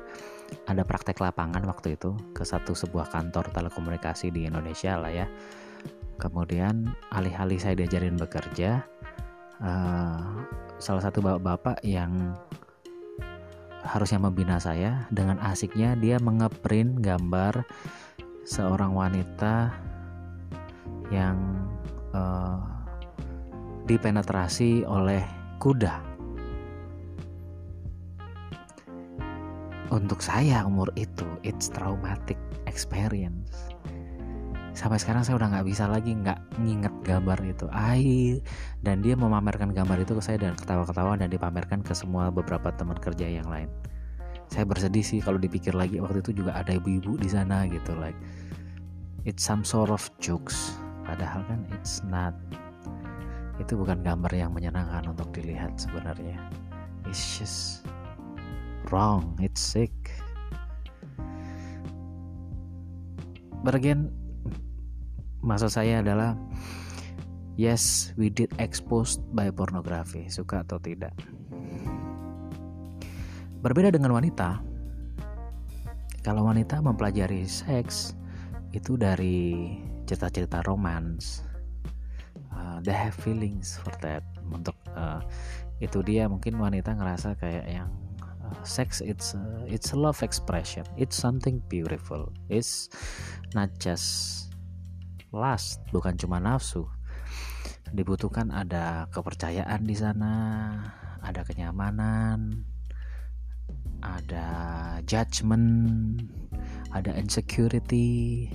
ada 0.64 0.80
praktek 0.80 1.20
lapangan 1.20 1.60
waktu 1.68 2.00
itu 2.00 2.16
ke 2.32 2.40
satu 2.40 2.72
sebuah 2.72 3.12
kantor 3.12 3.52
telekomunikasi 3.52 4.32
di 4.32 4.48
Indonesia 4.48 4.96
lah 4.96 5.12
ya. 5.12 5.26
Kemudian 6.16 6.88
alih-alih 7.12 7.60
saya 7.60 7.76
diajarin 7.76 8.16
bekerja 8.16 8.82
uh, 9.62 10.20
salah 10.78 11.02
satu 11.02 11.22
bapak-bapak 11.22 11.82
yang 11.82 12.34
harusnya 13.82 14.20
membina 14.20 14.58
saya 14.60 15.06
dengan 15.08 15.38
asiknya 15.40 15.94
dia 15.96 16.20
mengeprint 16.20 16.98
gambar 17.00 17.64
seorang 18.44 18.92
wanita 18.92 19.72
yang 21.08 21.36
uh, 22.12 22.60
dipenetrasi 23.88 24.84
oleh 24.84 25.24
kuda. 25.56 26.04
Untuk 29.88 30.20
saya 30.20 30.68
umur 30.68 30.92
itu, 31.00 31.24
it's 31.40 31.72
traumatic 31.72 32.36
experience. 32.68 33.72
Sampai 34.78 35.02
sekarang 35.02 35.26
saya 35.26 35.42
udah 35.42 35.50
nggak 35.50 35.66
bisa 35.66 35.90
lagi 35.90 36.14
nggak 36.14 36.38
nginget 36.62 36.94
gambar 37.02 37.42
itu. 37.42 37.66
Ai. 37.74 38.38
Dan 38.78 39.02
dia 39.02 39.18
memamerkan 39.18 39.74
gambar 39.74 40.06
itu 40.06 40.14
ke 40.14 40.22
saya 40.22 40.38
dan 40.38 40.54
ketawa-ketawa 40.54 41.18
dan 41.18 41.34
dipamerkan 41.34 41.82
ke 41.82 41.90
semua 41.98 42.30
beberapa 42.30 42.70
teman 42.70 42.94
kerja 42.94 43.26
yang 43.26 43.50
lain. 43.50 43.66
Saya 44.46 44.62
bersedih 44.62 45.02
sih 45.02 45.18
kalau 45.18 45.34
dipikir 45.34 45.74
lagi 45.74 45.98
waktu 45.98 46.22
itu 46.22 46.30
juga 46.30 46.54
ada 46.54 46.78
ibu-ibu 46.78 47.18
di 47.18 47.26
sana 47.26 47.66
gitu 47.66 47.90
like 47.98 48.14
it's 49.26 49.42
some 49.42 49.66
sort 49.66 49.90
of 49.90 49.98
jokes. 50.22 50.78
Padahal 51.02 51.42
kan 51.50 51.66
it's 51.74 52.06
not. 52.06 52.38
Itu 53.58 53.82
bukan 53.82 54.06
gambar 54.06 54.30
yang 54.30 54.54
menyenangkan 54.54 55.10
untuk 55.10 55.34
dilihat 55.34 55.74
sebenarnya. 55.74 56.38
It's 57.10 57.18
just 57.34 57.82
wrong. 58.94 59.34
It's 59.42 59.58
sick. 59.58 59.90
But 63.66 63.74
again 63.74 64.27
maksud 65.42 65.70
saya 65.70 66.02
adalah 66.02 66.34
yes 67.58 68.14
we 68.14 68.30
did 68.30 68.50
exposed 68.62 69.18
by 69.34 69.50
pornography 69.50 70.30
suka 70.30 70.62
atau 70.62 70.78
tidak. 70.78 71.14
Berbeda 73.58 73.90
dengan 73.90 74.14
wanita, 74.14 74.62
kalau 76.22 76.46
wanita 76.46 76.78
mempelajari 76.78 77.42
seks 77.42 78.14
itu 78.70 78.94
dari 78.94 79.74
cerita-cerita 80.06 80.62
romans, 80.62 81.42
uh, 82.54 82.78
they 82.86 82.94
have 82.94 83.18
feelings 83.18 83.74
for 83.82 83.90
that. 83.98 84.22
Untuk 84.46 84.78
uh, 84.94 85.18
itu 85.82 85.98
dia 86.06 86.30
mungkin 86.30 86.54
wanita 86.58 86.94
ngerasa 86.94 87.34
kayak 87.42 87.66
yang 87.66 87.90
uh, 88.22 88.62
sex 88.62 89.02
it's 89.02 89.34
uh, 89.34 89.66
it's 89.66 89.90
a 89.90 89.98
love 89.98 90.22
expression, 90.22 90.86
it's 90.94 91.18
something 91.18 91.58
beautiful, 91.66 92.30
it's 92.46 92.86
not 93.58 93.74
just 93.82 94.47
lust, 95.32 95.82
bukan 95.92 96.16
cuma 96.16 96.40
nafsu. 96.40 96.88
Dibutuhkan 97.92 98.52
ada 98.52 99.08
kepercayaan 99.12 99.84
di 99.84 99.96
sana, 99.96 100.34
ada 101.24 101.40
kenyamanan, 101.44 102.64
ada 104.04 104.46
judgment, 105.04 106.20
ada 106.92 107.12
insecurity. 107.16 108.52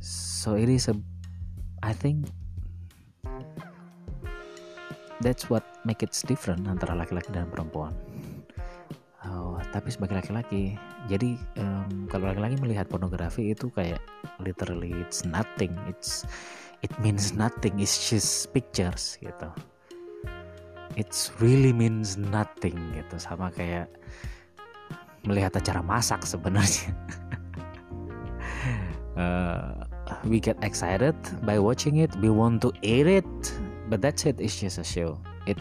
So 0.00 0.56
it 0.56 0.72
is 0.72 0.88
a, 0.88 0.96
I 1.84 1.92
think 1.92 2.32
that's 5.20 5.52
what 5.52 5.64
make 5.84 6.00
it 6.00 6.16
different 6.24 6.64
antara 6.64 6.96
laki-laki 6.96 7.28
dan 7.32 7.52
perempuan. 7.52 7.92
Oh, 9.28 9.60
tapi 9.68 9.92
sebagai 9.92 10.16
laki-laki, 10.16 10.80
jadi 11.08 11.38
um, 11.56 12.10
kalau 12.12 12.28
laki-laki 12.28 12.60
melihat 12.60 12.84
pornografi 12.90 13.56
itu 13.56 13.72
kayak 13.72 14.02
literally 14.42 14.92
it's 15.00 15.24
nothing, 15.24 15.72
it's 15.88 16.28
it 16.84 16.92
means 17.00 17.32
nothing, 17.32 17.80
it's 17.80 17.96
just 18.10 18.52
pictures 18.52 19.16
gitu. 19.24 19.48
It's 20.98 21.32
really 21.40 21.72
means 21.72 22.18
nothing 22.18 22.76
gitu 22.92 23.16
sama 23.16 23.48
kayak 23.54 23.88
melihat 25.24 25.56
acara 25.56 25.80
masak 25.80 26.26
sebenarnya. 26.26 26.92
Uh, 29.16 29.86
we 30.30 30.42
get 30.42 30.58
excited 30.60 31.14
by 31.46 31.56
watching 31.56 32.02
it 32.02 32.10
we 32.18 32.28
want 32.32 32.58
to 32.58 32.74
eat 32.82 33.06
it 33.06 33.28
but 33.86 34.02
that's 34.02 34.26
it 34.26 34.36
it's 34.42 34.58
just 34.58 34.76
a 34.76 34.84
show. 34.84 35.16
It 35.48 35.56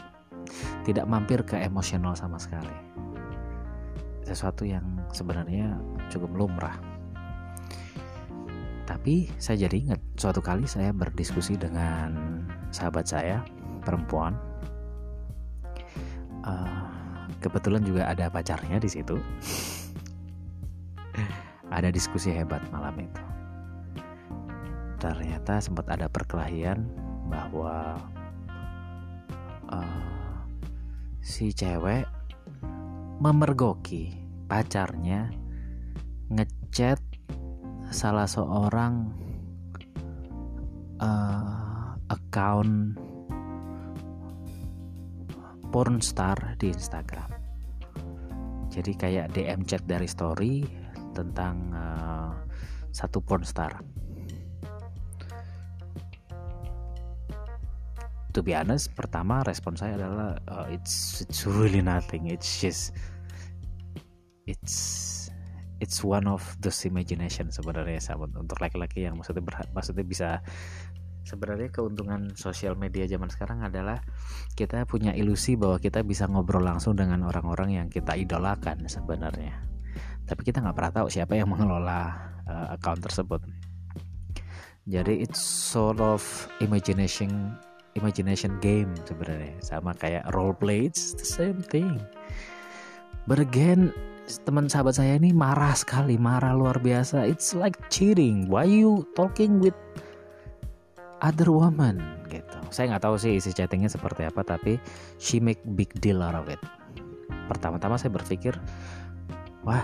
tidak 0.84 1.06
mampir 1.06 1.46
ke 1.46 1.56
emosional 1.62 2.18
sama 2.18 2.42
sekali 2.42 2.89
sesuatu 4.30 4.62
yang 4.62 4.86
sebenarnya 5.10 5.82
cukup 6.14 6.30
lumrah. 6.38 6.78
Tapi 8.86 9.30
saya 9.42 9.66
jadi 9.66 9.90
ingat 9.90 10.02
suatu 10.18 10.42
kali 10.42 10.66
saya 10.70 10.94
berdiskusi 10.94 11.58
dengan 11.58 12.42
sahabat 12.70 13.06
saya 13.10 13.42
perempuan. 13.82 14.38
Uh, 16.46 16.90
kebetulan 17.42 17.82
juga 17.82 18.06
ada 18.10 18.30
pacarnya 18.30 18.78
di 18.78 18.90
situ. 18.90 19.18
Ada 21.70 21.94
diskusi 21.94 22.34
hebat 22.34 22.66
malam 22.74 22.98
itu. 22.98 23.22
Ternyata 24.98 25.62
sempat 25.62 25.86
ada 25.86 26.10
perkelahian 26.10 26.82
bahwa 27.30 27.94
uh, 29.70 30.10
si 31.22 31.54
cewek 31.54 32.10
memergoki 33.20 34.16
pacarnya 34.48 35.28
ngechat 36.32 37.04
salah 37.92 38.24
seorang 38.24 39.12
uh, 41.04 42.00
account 42.08 42.96
porn 45.70 46.00
star 46.00 46.56
di 46.56 46.72
Instagram. 46.72 47.28
Jadi 48.72 48.92
kayak 48.96 49.36
DM 49.36 49.68
chat 49.68 49.84
dari 49.84 50.08
story 50.08 50.64
tentang 51.12 51.76
uh, 51.76 52.32
satu 52.96 53.20
porn 53.20 53.44
To 58.40 58.48
be 58.48 58.56
honest, 58.56 58.96
pertama 58.96 59.44
respon 59.44 59.76
saya 59.76 60.00
adalah 60.00 60.40
uh, 60.48 60.64
it's 60.72 61.20
it's 61.28 61.44
really 61.44 61.84
nothing. 61.84 62.32
It's 62.32 62.64
just 62.64 62.96
it's 64.48 64.78
it's 65.84 66.00
one 66.08 66.24
of 66.24 66.40
those 66.64 66.88
imagination 66.88 67.52
sebenarnya 67.52 68.00
sahabat 68.00 68.32
untuk 68.40 68.56
laki-laki 68.64 69.04
yang 69.04 69.20
maksudnya 69.20 69.44
berhak, 69.44 69.68
maksudnya 69.76 70.08
bisa 70.08 70.30
sebenarnya 71.28 71.68
keuntungan 71.68 72.32
sosial 72.40 72.80
media 72.80 73.04
zaman 73.12 73.28
sekarang 73.28 73.60
adalah 73.60 74.00
kita 74.56 74.88
punya 74.88 75.12
ilusi 75.12 75.60
bahwa 75.60 75.76
kita 75.76 76.00
bisa 76.08 76.24
ngobrol 76.32 76.64
langsung 76.64 76.96
dengan 76.96 77.28
orang-orang 77.28 77.76
yang 77.76 77.88
kita 77.92 78.16
idolakan 78.16 78.88
sebenarnya. 78.88 79.68
Tapi 80.24 80.48
kita 80.48 80.64
nggak 80.64 80.80
pernah 80.80 80.94
tahu 80.96 81.12
siapa 81.12 81.36
yang 81.36 81.52
mengelola 81.52 82.16
uh, 82.48 82.72
account 82.72 83.04
tersebut. 83.04 83.44
Jadi 84.88 85.28
it's 85.28 85.44
sort 85.44 86.00
of 86.00 86.24
imagination 86.64 87.60
imagination 88.00 88.56
game 88.64 88.90
sebenarnya 89.04 89.60
sama 89.60 89.92
kayak 90.00 90.24
role 90.32 90.56
play 90.56 90.88
it's 90.88 91.14
the 91.20 91.28
same 91.28 91.60
thing 91.60 92.00
but 93.28 93.38
again 93.38 93.92
teman 94.48 94.72
sahabat 94.72 94.96
saya 94.96 95.20
ini 95.20 95.36
marah 95.36 95.76
sekali 95.76 96.16
marah 96.16 96.56
luar 96.56 96.80
biasa 96.80 97.28
it's 97.28 97.52
like 97.52 97.76
cheating 97.92 98.48
why 98.48 98.64
you 98.64 99.04
talking 99.14 99.60
with 99.60 99.76
other 101.20 101.52
woman 101.52 102.00
gitu. 102.32 102.58
Saya 102.72 102.96
nggak 102.96 103.04
tahu 103.04 103.16
sih 103.20 103.38
isi 103.40 103.52
chattingnya 103.52 103.92
seperti 103.92 104.28
apa, 104.28 104.42
tapi 104.44 104.80
she 105.20 105.42
make 105.42 105.60
big 105.76 105.92
deal 106.00 106.24
out 106.24 106.36
of 106.36 106.48
it. 106.48 106.60
Pertama-tama 107.52 108.00
saya 108.00 108.14
berpikir, 108.14 108.56
wah 109.66 109.84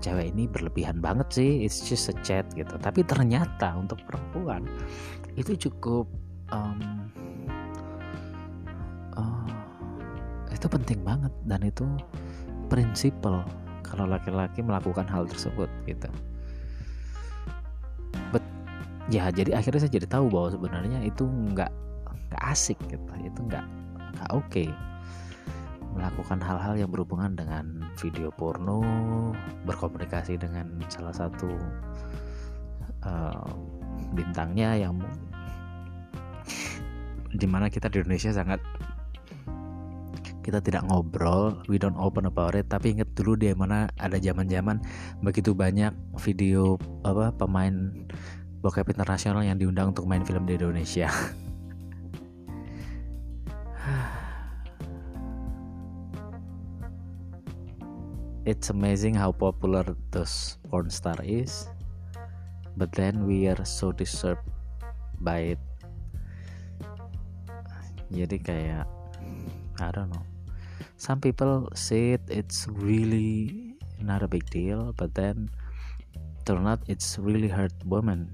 cewek 0.00 0.32
ini 0.32 0.46
berlebihan 0.46 1.00
banget 1.02 1.28
sih, 1.32 1.50
it's 1.64 1.82
just 1.84 2.12
a 2.12 2.16
chat 2.22 2.46
gitu. 2.54 2.76
Tapi 2.78 3.02
ternyata 3.04 3.74
untuk 3.76 4.00
perempuan 4.06 4.64
itu 5.34 5.56
cukup 5.68 6.06
um, 6.54 7.08
uh, 9.20 9.44
itu 10.50 10.66
penting 10.66 11.04
banget 11.04 11.32
dan 11.44 11.60
itu 11.62 11.84
prinsipal 12.72 13.44
kalau 13.84 14.08
laki-laki 14.08 14.64
melakukan 14.64 15.04
hal 15.04 15.28
tersebut 15.28 15.68
gitu 15.84 16.08
ya 19.10 19.26
jadi 19.34 19.58
akhirnya 19.58 19.82
saya 19.82 19.92
jadi 19.92 20.06
tahu 20.06 20.30
bahwa 20.30 20.54
sebenarnya 20.54 21.02
itu 21.02 21.26
nggak 21.26 21.70
nggak 22.30 22.42
asik 22.46 22.78
gitu 22.86 23.02
itu 23.18 23.40
nggak 23.50 23.66
nggak 24.16 24.30
oke 24.30 24.46
okay. 24.46 24.70
melakukan 25.98 26.38
hal-hal 26.38 26.78
yang 26.78 26.86
berhubungan 26.86 27.34
dengan 27.34 27.82
video 27.98 28.30
porno, 28.30 28.78
berkomunikasi 29.66 30.38
dengan 30.38 30.78
salah 30.86 31.10
satu 31.10 31.50
uh, 33.02 33.50
bintangnya 34.14 34.86
yang 34.86 35.02
di 37.34 37.46
mana 37.50 37.66
kita 37.66 37.90
di 37.90 38.06
Indonesia 38.06 38.30
sangat 38.30 38.62
kita 40.40 40.64
tidak 40.64 40.88
ngobrol, 40.88 41.60
we 41.68 41.76
don't 41.76 42.00
open 42.00 42.24
about 42.24 42.56
it. 42.56 42.72
Tapi 42.72 42.96
inget 42.96 43.12
dulu 43.12 43.36
di 43.36 43.52
mana 43.52 43.92
ada 44.00 44.16
zaman-zaman 44.16 44.80
begitu 45.20 45.52
banyak 45.52 45.92
video 46.16 46.80
apa 47.04 47.36
pemain 47.36 47.92
bokep 48.64 48.88
internasional 48.92 49.44
yang 49.44 49.60
diundang 49.60 49.92
untuk 49.96 50.08
main 50.08 50.24
film 50.24 50.48
di 50.48 50.56
Indonesia. 50.56 51.12
It's 58.48 58.72
amazing 58.72 59.12
how 59.14 59.36
popular 59.36 59.84
those 60.16 60.56
porn 60.72 60.88
star 60.88 61.20
is, 61.20 61.68
but 62.76 62.88
then 62.96 63.28
we 63.28 63.48
are 63.52 63.64
so 63.68 63.92
disturbed 63.92 64.48
by 65.20 65.56
it. 65.56 65.60
Jadi 68.10 68.42
kayak 68.42 68.99
I 69.80 69.90
don't 69.90 70.12
know. 70.12 70.24
Some 71.00 71.20
people 71.20 71.72
say 71.72 72.20
it, 72.20 72.24
it's 72.28 72.68
really 72.68 73.74
not 74.00 74.22
a 74.22 74.28
big 74.28 74.48
deal 74.52 74.92
but 74.96 75.16
then 75.16 75.48
turn 76.44 76.68
out 76.68 76.80
it's 76.88 77.20
really 77.20 77.48
hurt 77.48 77.72
women 77.84 78.32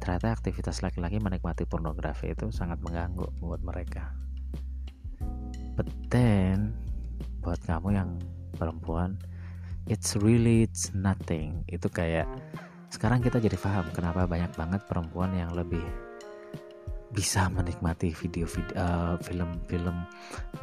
ternyata 0.00 0.32
aktivitas 0.32 0.80
laki-laki 0.80 1.20
menikmati 1.20 1.68
pornografi 1.68 2.32
itu 2.32 2.48
sangat 2.48 2.80
mengganggu 2.80 3.28
buat 3.44 3.60
mereka. 3.60 4.16
But 5.76 5.92
then 6.08 6.72
buat 7.44 7.60
kamu 7.68 8.00
yang 8.00 8.10
perempuan 8.56 9.20
it's 9.84 10.16
really 10.16 10.64
it's 10.64 10.96
nothing. 10.96 11.68
Itu 11.68 11.92
kayak 11.92 12.26
sekarang 12.88 13.20
kita 13.20 13.38
jadi 13.38 13.60
paham 13.60 13.92
kenapa 13.92 14.24
banyak 14.24 14.50
banget 14.56 14.80
perempuan 14.88 15.36
yang 15.36 15.52
lebih 15.52 15.84
bisa 17.10 17.50
menikmati 17.50 18.14
video, 18.14 18.46
video 18.46 18.74
uh, 18.78 19.18
film-film 19.18 20.06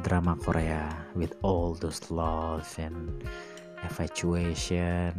drama 0.03 0.39
Korea 0.39 0.87
with 1.11 1.35
all 1.43 1.75
those 1.75 2.07
love 2.07 2.63
and 2.79 3.27
infatuation 3.83 5.11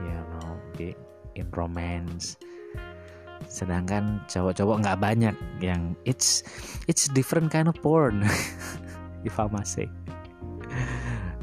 you 0.00 0.20
know 0.34 0.56
be 0.74 0.96
in 1.36 1.46
romance. 1.52 2.40
Sedangkan 3.44 4.24
cowok-cowok 4.24 4.76
nggak 4.80 4.98
banyak 5.04 5.36
yang 5.60 5.92
it's 6.08 6.40
it's 6.88 7.12
different 7.12 7.52
kind 7.52 7.68
of 7.68 7.76
porn 7.84 8.24
if 9.28 9.36
I 9.36 9.46
must 9.52 9.76
say. 9.76 9.88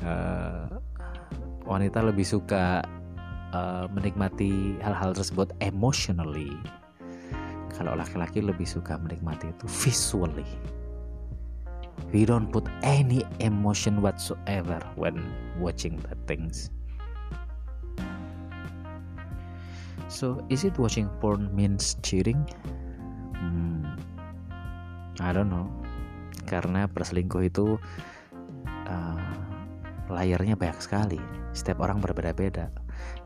Uh, 0.02 0.66
wanita 1.70 2.02
lebih 2.02 2.26
suka 2.26 2.82
uh, 3.54 3.86
menikmati 3.94 4.82
hal-hal 4.82 5.14
tersebut 5.14 5.54
emotionally 5.62 6.58
kalau 7.82 7.98
laki-laki 7.98 8.46
lebih 8.46 8.70
suka 8.70 8.94
menikmati 9.02 9.50
itu 9.50 9.66
visually. 9.66 10.46
We 12.14 12.30
don't 12.30 12.54
put 12.54 12.70
any 12.86 13.26
emotion 13.42 14.06
whatsoever 14.06 14.78
when 14.94 15.18
watching 15.58 15.98
the 16.06 16.14
things. 16.30 16.70
So 20.14 20.46
is 20.54 20.62
it 20.62 20.78
watching 20.78 21.10
porn 21.18 21.50
means 21.58 21.98
cheating? 22.06 22.46
Hmm, 23.34 23.98
I 25.18 25.34
don't 25.34 25.50
know. 25.50 25.66
Karena 26.46 26.86
perselingkuh 26.86 27.50
itu 27.50 27.82
uh, 28.86 29.34
layarnya 30.06 30.54
banyak 30.54 30.78
sekali. 30.78 31.18
Setiap 31.58 31.82
orang 31.82 31.98
berbeda-beda 31.98 32.70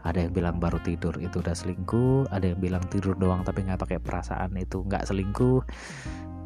ada 0.05 0.21
yang 0.21 0.31
bilang 0.31 0.61
baru 0.61 0.77
tidur 0.85 1.17
itu 1.17 1.41
udah 1.41 1.57
selingkuh 1.57 2.29
ada 2.29 2.53
yang 2.53 2.59
bilang 2.61 2.83
tidur 2.93 3.17
doang 3.17 3.41
tapi 3.41 3.65
nggak 3.65 3.81
pakai 3.81 3.97
perasaan 3.97 4.53
itu 4.57 4.85
nggak 4.85 5.07
selingkuh. 5.09 5.65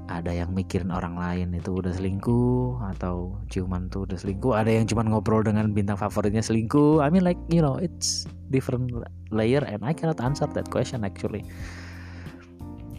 Ada 0.10 0.34
yang 0.34 0.58
mikirin 0.58 0.90
orang 0.90 1.22
lain 1.22 1.54
itu 1.54 1.70
udah 1.70 1.94
selingkuh 1.94 2.82
atau 2.98 3.38
ciuman 3.46 3.94
tuh 3.94 4.10
udah 4.10 4.18
selingkuh. 4.18 4.58
Ada 4.58 4.82
yang 4.82 4.90
cuma 4.90 5.06
ngobrol 5.06 5.46
dengan 5.46 5.70
bintang 5.70 6.02
favoritnya 6.02 6.42
selingkuh. 6.42 6.98
I 7.06 7.14
mean 7.14 7.22
like 7.22 7.38
you 7.54 7.62
know 7.62 7.78
it's 7.78 8.26
different 8.50 8.90
layer 9.30 9.62
and 9.62 9.86
I 9.86 9.94
cannot 9.94 10.18
answer 10.18 10.50
that 10.50 10.66
question 10.74 11.06
actually. 11.06 11.46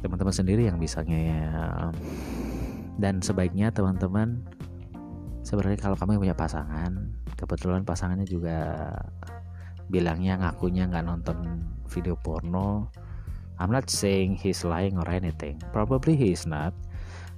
Teman-teman 0.06 0.30
sendiri 0.30 0.70
yang 0.70 0.78
bisa 0.78 1.02
dan 3.02 3.18
sebaiknya 3.18 3.74
teman-teman 3.74 4.46
sebenarnya 5.42 5.82
kalau 5.82 5.96
kamu 5.98 6.20
punya 6.20 6.36
pasangan 6.36 7.10
kebetulan 7.34 7.82
pasangannya 7.82 8.28
juga 8.28 8.92
bilangnya 9.90 10.38
ngakunya 10.38 10.87
nggak 10.87 11.05
nonton 11.05 11.66
video 11.90 12.14
porno. 12.14 12.88
I'm 13.61 13.68
not 13.68 13.92
saying 13.92 14.40
he's 14.40 14.64
lying 14.64 14.96
or 14.96 15.05
anything. 15.11 15.61
Probably 15.74 16.16
he 16.16 16.33
is 16.33 16.48
not. 16.48 16.72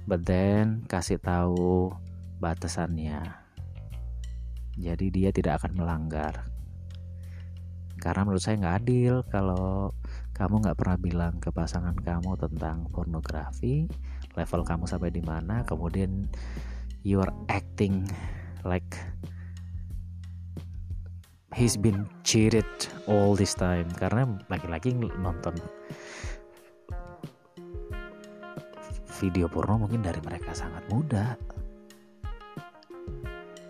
But 0.07 0.23
then 0.23 0.87
kasih 0.87 1.19
tahu 1.19 1.91
batasannya. 2.39 3.19
Jadi 4.79 5.05
dia 5.11 5.29
tidak 5.35 5.59
akan 5.65 5.83
melanggar. 5.83 6.47
Karena 7.99 8.23
menurut 8.23 8.43
saya 8.43 8.59
nggak 8.59 8.77
adil 8.83 9.23
kalau 9.27 9.91
kamu 10.35 10.63
nggak 10.63 10.77
pernah 10.79 10.97
bilang 10.97 11.33
ke 11.39 11.53
pasangan 11.53 11.95
kamu 11.95 12.35
tentang 12.35 12.89
pornografi 12.89 13.85
level 14.33 14.65
kamu 14.65 14.89
sampai 14.89 15.13
di 15.13 15.21
mana 15.21 15.61
kemudian 15.63 16.25
you 17.05 17.21
are 17.21 17.31
acting 17.47 18.03
like 18.65 18.97
he's 21.53 21.77
been 21.77 22.09
cheated 22.25 22.67
all 23.05 23.37
this 23.37 23.53
time. 23.53 23.87
Karena 23.95 24.25
laki-laki 24.49 24.93
nonton 24.97 25.55
video 29.21 29.47
porno 29.47 29.79
mungkin 29.85 30.03
dari 30.03 30.19
mereka 30.25 30.51
sangat 30.51 30.83
muda. 30.89 31.37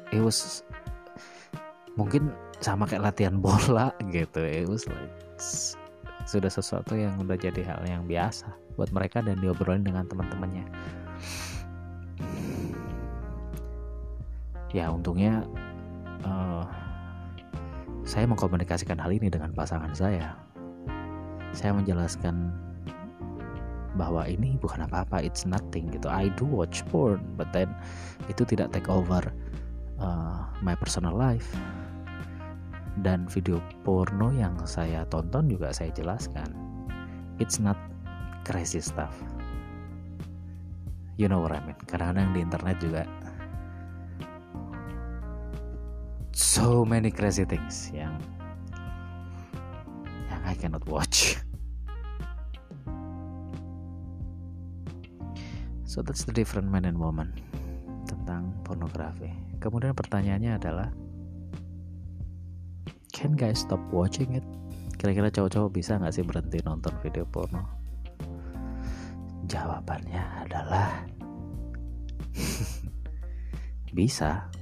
It 0.09 0.23
was 0.23 0.63
mungkin 1.99 2.33
sama 2.63 2.87
kayak 2.87 3.13
latihan 3.13 3.37
bola 3.37 3.93
gitu. 4.15 4.41
It 4.41 4.65
was 4.65 4.87
like 4.87 5.13
sudah 6.23 6.49
sesuatu 6.49 6.95
yang 6.95 7.19
udah 7.19 7.35
jadi 7.35 7.61
hal 7.67 7.83
yang 7.83 8.07
biasa 8.07 8.47
buat 8.79 8.89
mereka 8.95 9.19
dan 9.21 9.37
diobrolin 9.43 9.83
dengan 9.83 10.07
teman-temannya. 10.07 10.65
Ya 14.73 14.89
untungnya 14.89 15.45
saya 18.13 18.29
mengkomunikasikan 18.29 19.01
hal 19.01 19.09
ini 19.09 19.25
dengan 19.25 19.49
pasangan 19.57 19.89
saya. 19.97 20.37
Saya 21.49 21.73
menjelaskan 21.73 22.53
bahwa 23.97 24.29
ini 24.29 24.53
bukan 24.61 24.85
apa-apa, 24.85 25.25
it's 25.25 25.49
nothing 25.49 25.89
gitu. 25.89 26.05
I 26.05 26.29
do 26.37 26.45
watch 26.45 26.85
porn, 26.93 27.25
but 27.33 27.49
then 27.49 27.73
itu 28.29 28.45
tidak 28.45 28.69
take 28.69 28.85
over 28.85 29.33
uh, 29.97 30.45
my 30.61 30.77
personal 30.77 31.17
life. 31.17 31.49
Dan 33.01 33.25
video 33.25 33.57
porno 33.81 34.29
yang 34.29 34.53
saya 34.69 35.09
tonton 35.09 35.49
juga 35.49 35.73
saya 35.73 35.89
jelaskan, 35.97 36.45
it's 37.41 37.57
not 37.57 37.81
crazy 38.45 38.77
stuff. 38.77 39.17
You 41.17 41.25
know 41.25 41.41
what 41.41 41.49
I 41.49 41.65
mean? 41.65 41.77
Kadang-kadang 41.89 42.37
di 42.37 42.45
internet 42.45 42.77
juga 42.77 43.09
so 46.53 46.85
many 46.85 47.09
crazy 47.09 47.49
things 47.49 47.89
yang 47.89 48.13
yang 50.29 50.41
I 50.45 50.53
cannot 50.53 50.85
watch. 50.85 51.41
So 55.89 56.05
that's 56.05 56.29
the 56.29 56.33
different 56.33 56.69
man 56.69 56.85
and 56.85 57.01
woman 57.01 57.33
tentang 58.05 58.53
pornografi. 58.61 59.33
Kemudian 59.57 59.97
pertanyaannya 59.97 60.51
adalah 60.53 60.89
Can 63.09 63.33
guys 63.33 63.65
stop 63.65 63.81
watching 63.89 64.37
it? 64.37 64.45
Kira-kira 65.01 65.33
cowok-cowok 65.33 65.73
bisa 65.73 65.97
nggak 65.97 66.13
sih 66.13 66.21
berhenti 66.21 66.61
nonton 66.61 66.93
video 67.01 67.25
porno? 67.25 67.65
Jawabannya 69.49 70.21
adalah 70.45 71.01
bisa 73.97 74.53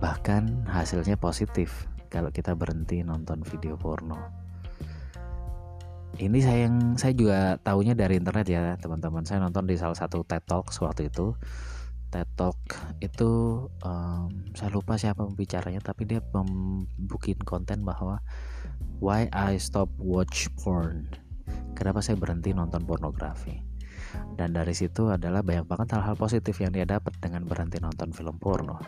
bahkan 0.00 0.64
hasilnya 0.64 1.20
positif 1.20 1.86
kalau 2.08 2.32
kita 2.32 2.56
berhenti 2.56 3.04
nonton 3.04 3.44
video 3.44 3.76
porno. 3.76 4.18
Ini 6.18 6.38
saya 6.42 6.66
yang 6.66 6.98
saya 6.98 7.14
juga 7.14 7.56
tahunya 7.62 7.94
dari 7.94 8.18
internet 8.18 8.46
ya 8.50 8.74
teman-teman. 8.80 9.22
Saya 9.22 9.40
nonton 9.40 9.68
di 9.68 9.78
salah 9.78 9.94
satu 9.94 10.26
TED 10.26 10.42
Talk 10.42 10.72
waktu 10.82 11.08
itu. 11.08 11.38
TED 12.10 12.26
Talk 12.34 12.58
itu 12.98 13.30
um, 13.86 14.28
saya 14.58 14.74
lupa 14.74 14.98
siapa 14.98 15.22
pembicaranya 15.22 15.78
tapi 15.78 16.10
dia 16.10 16.18
membukin 16.34 17.38
konten 17.46 17.86
bahwa 17.86 18.18
why 18.98 19.30
I 19.30 19.56
stop 19.62 19.88
watch 20.02 20.50
porn. 20.58 21.06
Kenapa 21.78 22.02
saya 22.02 22.18
berhenti 22.18 22.50
nonton 22.50 22.82
pornografi 22.82 23.69
dan 24.34 24.56
dari 24.56 24.72
situ 24.72 25.12
adalah 25.12 25.44
banyak 25.44 25.68
banget 25.68 25.98
hal-hal 25.98 26.16
positif 26.16 26.58
yang 26.64 26.72
dia 26.72 26.88
dapat 26.88 27.12
dengan 27.20 27.44
berhenti 27.44 27.76
nonton 27.76 28.10
film 28.10 28.36
porno. 28.40 28.80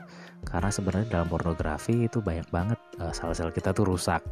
Karena 0.49 0.73
sebenarnya 0.73 1.21
dalam 1.21 1.29
pornografi 1.29 2.09
itu 2.09 2.25
banyak 2.25 2.49
banget 2.49 2.81
uh, 2.99 3.13
sel-sel 3.13 3.53
kita 3.53 3.77
tuh 3.77 3.85
rusak. 3.85 4.25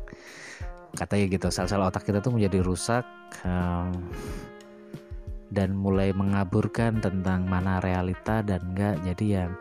Katanya 0.96 1.24
gitu 1.30 1.48
sel-sel 1.52 1.84
otak 1.84 2.08
kita 2.08 2.18
tuh 2.24 2.34
menjadi 2.34 2.64
rusak 2.64 3.04
um, 3.46 3.92
dan 5.50 5.74
mulai 5.74 6.14
mengaburkan 6.14 6.98
tentang 7.02 7.46
mana 7.46 7.78
realita 7.84 8.42
dan 8.42 8.62
enggak. 8.74 8.96
Jadi 9.04 9.26
yang 9.38 9.52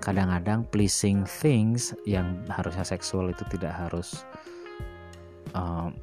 kadang-kadang 0.00 0.68
pleasing 0.68 1.24
things 1.24 1.96
yang 2.04 2.44
harusnya 2.52 2.84
seksual 2.84 3.32
itu 3.32 3.44
tidak 3.52 3.72
harus 3.72 4.26
um, 5.56 5.96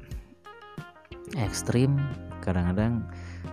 ekstrim 1.38 1.98
kadang-kadang 2.42 3.02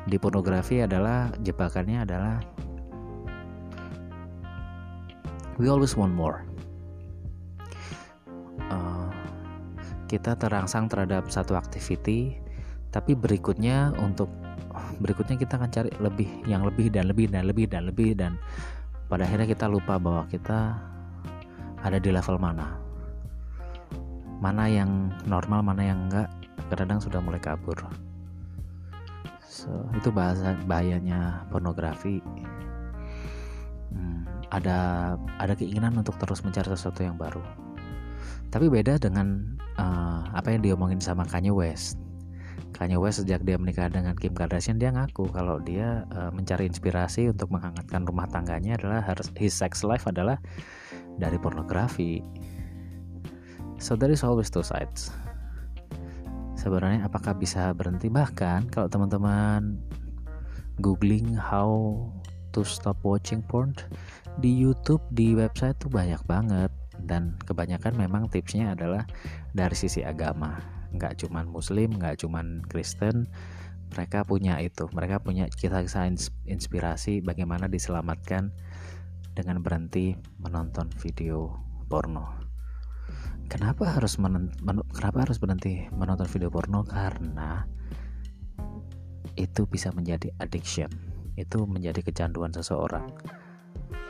di 0.09 0.17
pornografi 0.17 0.81
adalah 0.81 1.29
jebakannya 1.45 2.03
adalah 2.03 2.35
we 5.61 5.69
always 5.69 5.93
want 5.93 6.11
more. 6.11 6.41
Uh, 8.71 9.09
kita 10.09 10.33
terangsang 10.35 10.89
terhadap 10.89 11.29
satu 11.29 11.53
activity 11.53 12.41
tapi 12.89 13.15
berikutnya 13.15 13.95
untuk 14.01 14.27
berikutnya 14.99 15.39
kita 15.39 15.55
akan 15.61 15.69
cari 15.71 15.91
lebih 16.01 16.29
yang 16.49 16.65
lebih 16.65 16.91
dan 16.91 17.07
lebih 17.07 17.31
dan 17.31 17.43
lebih 17.47 17.65
dan 17.69 17.83
lebih 17.87 18.09
dan 18.17 18.31
pada 19.07 19.27
akhirnya 19.27 19.47
kita 19.47 19.67
lupa 19.67 19.99
bahwa 19.99 20.23
kita 20.31 20.79
ada 21.81 21.97
di 21.97 22.09
level 22.09 22.37
mana. 22.39 22.79
Mana 24.41 24.65
yang 24.65 25.13
normal 25.29 25.61
mana 25.61 25.85
yang 25.85 26.09
enggak 26.09 26.29
kadang 26.71 27.03
sudah 27.03 27.19
mulai 27.19 27.37
kabur 27.37 27.75
so, 29.51 29.67
itu 29.99 30.07
bahasa 30.15 30.55
bahayanya 30.63 31.43
pornografi. 31.51 32.23
Hmm, 33.91 34.23
ada 34.47 35.13
ada 35.35 35.51
keinginan 35.51 35.99
untuk 35.99 36.15
terus 36.15 36.39
mencari 36.39 36.71
sesuatu 36.71 37.03
yang 37.03 37.19
baru. 37.19 37.43
Tapi 38.47 38.71
beda 38.71 38.95
dengan 38.95 39.59
uh, 39.75 40.23
apa 40.31 40.55
yang 40.55 40.63
diomongin 40.63 41.03
sama 41.03 41.27
Kanye 41.27 41.51
West. 41.51 41.99
Kanye 42.71 42.95
West 42.95 43.19
sejak 43.19 43.43
dia 43.43 43.59
menikah 43.59 43.91
dengan 43.91 44.15
Kim 44.15 44.31
Kardashian 44.31 44.79
dia 44.79 44.95
ngaku 44.95 45.27
kalau 45.35 45.59
dia 45.59 46.07
uh, 46.15 46.31
mencari 46.31 46.71
inspirasi 46.71 47.27
untuk 47.27 47.51
menghangatkan 47.51 48.07
rumah 48.07 48.31
tangganya 48.31 48.79
adalah 48.79 49.03
harus 49.03 49.27
his 49.35 49.51
sex 49.51 49.83
life 49.83 50.07
adalah 50.07 50.39
dari 51.19 51.35
pornografi. 51.35 52.23
So 53.83 53.99
there 53.99 54.13
is 54.13 54.23
always 54.23 54.47
two 54.47 54.63
sides 54.63 55.11
sebenarnya 56.61 57.09
apakah 57.09 57.33
bisa 57.33 57.73
berhenti? 57.73 58.13
Bahkan 58.13 58.69
kalau 58.69 58.85
teman-teman 58.85 59.81
googling 60.77 61.33
how 61.33 61.97
to 62.53 62.61
stop 62.61 63.01
watching 63.01 63.41
porn 63.41 63.73
di 64.37 64.53
YouTube 64.53 65.01
di 65.09 65.33
website 65.33 65.81
tuh 65.81 65.89
banyak 65.89 66.21
banget. 66.29 66.69
Dan 67.01 67.33
kebanyakan 67.41 67.97
memang 67.97 68.29
tipsnya 68.29 68.77
adalah 68.77 69.09
dari 69.57 69.73
sisi 69.73 70.05
agama. 70.05 70.61
Nggak 70.93 71.25
cuman 71.25 71.49
muslim 71.49 71.97
nggak 71.97 72.21
cuman 72.21 72.61
Kristen 72.69 73.25
mereka 73.89 74.21
punya 74.21 74.61
itu. 74.61 74.85
Mereka 74.93 75.25
punya 75.25 75.49
kisah-kisah 75.49 76.13
inspirasi 76.45 77.25
bagaimana 77.25 77.65
diselamatkan 77.65 78.53
dengan 79.33 79.65
berhenti 79.65 80.13
menonton 80.37 80.93
video 81.01 81.57
porno 81.89 82.50
Kenapa 83.51 83.83
harus 83.83 84.15
men, 84.15 84.47
kenapa 84.95 85.27
harus 85.27 85.35
berhenti 85.35 85.83
menonton 85.91 86.23
video 86.31 86.47
porno? 86.47 86.87
Karena 86.87 87.67
itu 89.35 89.67
bisa 89.67 89.91
menjadi 89.91 90.31
addiction. 90.39 90.87
Itu 91.35 91.67
menjadi 91.67 91.99
kecanduan 91.99 92.55
seseorang. 92.55 93.11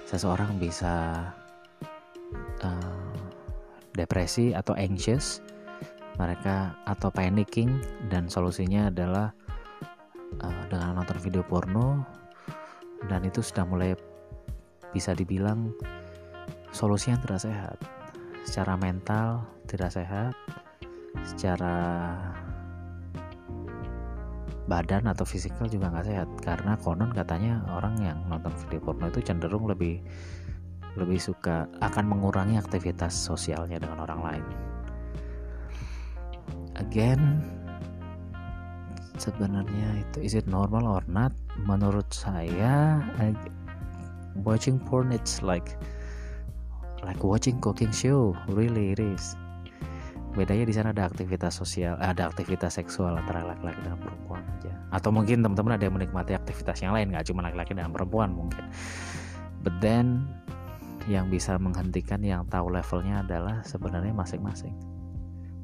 Seseorang 0.06 0.62
bisa 0.62 1.26
uh, 2.62 3.18
depresi 3.98 4.54
atau 4.54 4.78
anxious, 4.78 5.42
mereka 6.22 6.78
atau 6.86 7.10
panicking 7.10 7.82
dan 8.14 8.30
solusinya 8.30 8.94
adalah 8.94 9.34
uh, 10.38 10.64
dengan 10.70 11.02
nonton 11.02 11.18
video 11.18 11.42
porno 11.42 12.06
dan 13.10 13.26
itu 13.26 13.42
sudah 13.42 13.66
mulai 13.66 13.98
bisa 14.94 15.18
dibilang 15.18 15.74
solusi 16.70 17.10
yang 17.10 17.18
tidak 17.26 17.42
sehat 17.42 18.01
secara 18.46 18.76
mental 18.78 19.46
tidak 19.70 19.94
sehat 19.94 20.34
secara 21.22 22.18
badan 24.70 25.04
atau 25.12 25.28
fisikal 25.28 25.68
juga 25.68 25.92
nggak 25.92 26.08
sehat 26.08 26.30
karena 26.40 26.80
konon 26.80 27.12
katanya 27.12 27.60
orang 27.76 28.00
yang 28.00 28.18
nonton 28.32 28.56
video 28.66 28.80
porno 28.80 29.12
itu 29.12 29.20
cenderung 29.20 29.68
lebih 29.68 30.00
lebih 31.00 31.20
suka 31.20 31.68
akan 31.80 32.08
mengurangi 32.08 32.60
aktivitas 32.60 33.16
sosialnya 33.16 33.80
dengan 33.80 34.04
orang 34.04 34.22
lain. 34.24 34.46
Again, 36.80 37.40
sebenarnya 39.16 40.04
itu 40.04 40.18
is 40.20 40.34
it 40.36 40.48
normal 40.52 40.84
or 40.84 41.04
not? 41.08 41.32
Menurut 41.64 42.08
saya, 42.12 43.00
watching 44.44 44.80
porn 44.80 45.16
it's 45.16 45.40
like 45.40 45.80
like 47.06 47.22
watching 47.22 47.58
cooking 47.62 47.92
show 47.94 48.36
really 48.52 48.94
is. 48.98 49.36
Bedanya 50.32 50.64
di 50.64 50.72
sana 50.72 50.96
ada 50.96 51.12
aktivitas 51.12 51.60
sosial 51.60 52.00
ada 52.00 52.32
aktivitas 52.32 52.80
seksual 52.80 53.20
antara 53.20 53.44
laki-laki 53.44 53.84
dan 53.84 54.00
perempuan 54.00 54.44
aja. 54.58 54.72
Atau 54.96 55.12
mungkin 55.12 55.44
teman-teman 55.44 55.76
ada 55.76 55.84
yang 55.84 55.96
menikmati 56.00 56.32
aktivitas 56.32 56.80
yang 56.80 56.96
lain 56.96 57.12
nggak 57.12 57.28
cuma 57.28 57.44
laki-laki 57.44 57.76
dan 57.76 57.92
perempuan 57.92 58.32
mungkin. 58.32 58.64
But 59.60 59.76
then 59.84 60.32
yang 61.12 61.28
bisa 61.28 61.60
menghentikan 61.60 62.24
yang 62.24 62.48
tahu 62.48 62.72
levelnya 62.72 63.28
adalah 63.28 63.60
sebenarnya 63.68 64.16
masing-masing. 64.16 64.74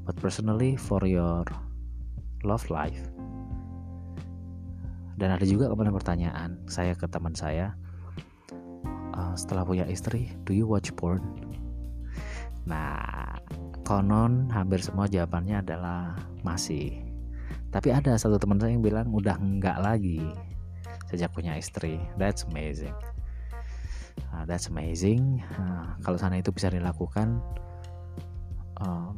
But 0.03 0.19
personally 0.19 0.75
for 0.75 1.03
your 1.07 1.47
love 2.43 2.67
life 2.67 2.99
dan 5.17 5.33
ada 5.33 5.45
juga 5.49 5.65
kemudian 5.73 5.97
pertanyaan 5.97 6.61
saya 6.69 6.93
ke 6.93 7.09
teman 7.09 7.33
saya 7.33 7.73
uh, 9.17 9.33
setelah 9.33 9.65
punya 9.65 9.83
istri 9.89 10.29
do 10.45 10.53
you 10.53 10.69
watch 10.69 10.93
porn? 10.93 11.19
Nah 12.69 13.41
konon 13.83 14.47
hampir 14.53 14.79
semua 14.79 15.09
jawabannya 15.09 15.65
adalah 15.65 16.15
masih. 16.45 17.01
Tapi 17.73 17.91
ada 17.91 18.15
satu 18.15 18.39
teman 18.39 18.61
saya 18.61 18.77
yang 18.77 18.85
bilang 18.85 19.11
udah 19.11 19.35
enggak 19.41 19.81
lagi 19.81 20.21
sejak 21.09 21.33
punya 21.33 21.57
istri. 21.57 21.99
That's 22.15 22.45
amazing. 22.47 22.95
Uh, 24.31 24.43
that's 24.43 24.67
amazing. 24.67 25.41
Uh, 25.55 25.95
kalau 26.03 26.19
sana 26.19 26.39
itu 26.39 26.51
bisa 26.51 26.67
dilakukan 26.67 27.39
um, 28.81 29.15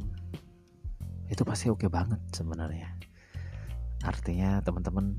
itu 1.30 1.42
pasti 1.46 1.70
oke 1.70 1.86
okay 1.86 1.90
banget 1.90 2.20
sebenarnya. 2.34 2.90
Artinya 4.02 4.62
teman-teman 4.64 5.18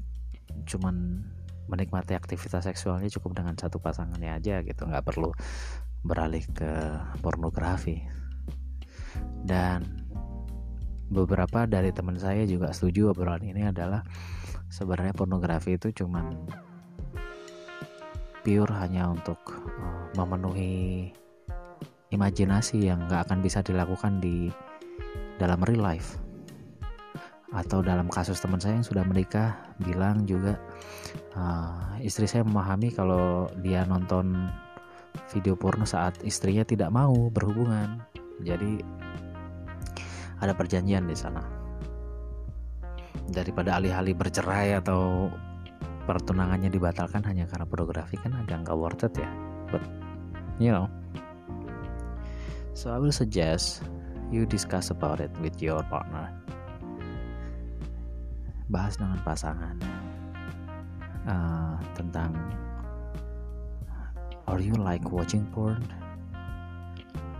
cuman 0.65 1.23
menikmati 1.69 2.17
aktivitas 2.17 2.65
seksualnya 2.65 3.09
cukup 3.11 3.41
dengan 3.41 3.57
satu 3.57 3.77
pasangannya 3.77 4.37
aja 4.37 4.63
gitu. 4.65 4.87
Nggak 4.87 5.05
perlu 5.05 5.29
beralih 6.01 6.45
ke 6.49 6.71
pornografi. 7.21 8.01
Dan 9.41 10.01
beberapa 11.11 11.67
dari 11.67 11.91
teman 11.91 12.15
saya 12.15 12.47
juga 12.47 12.71
setuju 12.71 13.11
obrolan 13.11 13.43
ini 13.43 13.67
adalah 13.67 14.01
sebenarnya 14.71 15.11
pornografi 15.11 15.75
itu 15.75 15.91
cuman 15.91 16.39
pure 18.41 18.71
hanya 18.79 19.11
untuk 19.11 19.37
uh, 19.51 20.07
memenuhi 20.15 21.11
imajinasi 22.15 22.87
yang 22.87 23.03
nggak 23.11 23.27
akan 23.27 23.43
bisa 23.43 23.59
dilakukan 23.59 24.23
di 24.23 24.47
dalam 25.35 25.59
real 25.67 25.83
life 25.83 26.20
atau 27.51 27.83
dalam 27.83 28.07
kasus 28.07 28.39
teman 28.39 28.63
saya 28.63 28.79
yang 28.79 28.87
sudah 28.87 29.03
menikah 29.03 29.59
bilang 29.83 30.23
juga 30.23 30.55
uh, 31.35 31.99
istri 31.99 32.23
saya 32.23 32.47
memahami 32.47 32.95
kalau 32.95 33.51
dia 33.59 33.83
nonton 33.83 34.47
video 35.35 35.59
porno 35.59 35.83
saat 35.83 36.15
istrinya 36.23 36.63
tidak 36.63 36.87
mau 36.87 37.27
berhubungan. 37.27 37.99
Jadi 38.39 38.79
ada 40.39 40.55
perjanjian 40.55 41.03
di 41.03 41.15
sana. 41.15 41.43
Daripada 43.27 43.75
alih-alih 43.79 44.15
bercerai 44.15 44.79
atau 44.79 45.27
pertunangannya 46.07 46.71
dibatalkan 46.71 47.23
hanya 47.27 47.47
karena 47.51 47.67
pornografi 47.67 48.15
kan 48.15 48.31
agak 48.39 48.63
nggak 48.63 48.79
worth 48.79 49.03
it 49.03 49.15
ya. 49.19 49.29
But 49.67 49.83
you 50.55 50.71
know. 50.71 50.87
So 52.71 52.95
I 52.95 52.97
will 53.03 53.11
suggest 53.11 53.83
you 54.31 54.47
discuss 54.47 54.95
about 54.95 55.19
it 55.19 55.29
with 55.43 55.59
your 55.59 55.83
partner 55.91 56.31
bahas 58.71 58.95
dengan 58.95 59.19
pasangan. 59.27 59.75
Uh, 61.27 61.77
tentang 61.93 62.33
are 64.47 64.63
you 64.63 64.73
like 64.79 65.03
watching 65.11 65.43
porn? 65.51 65.83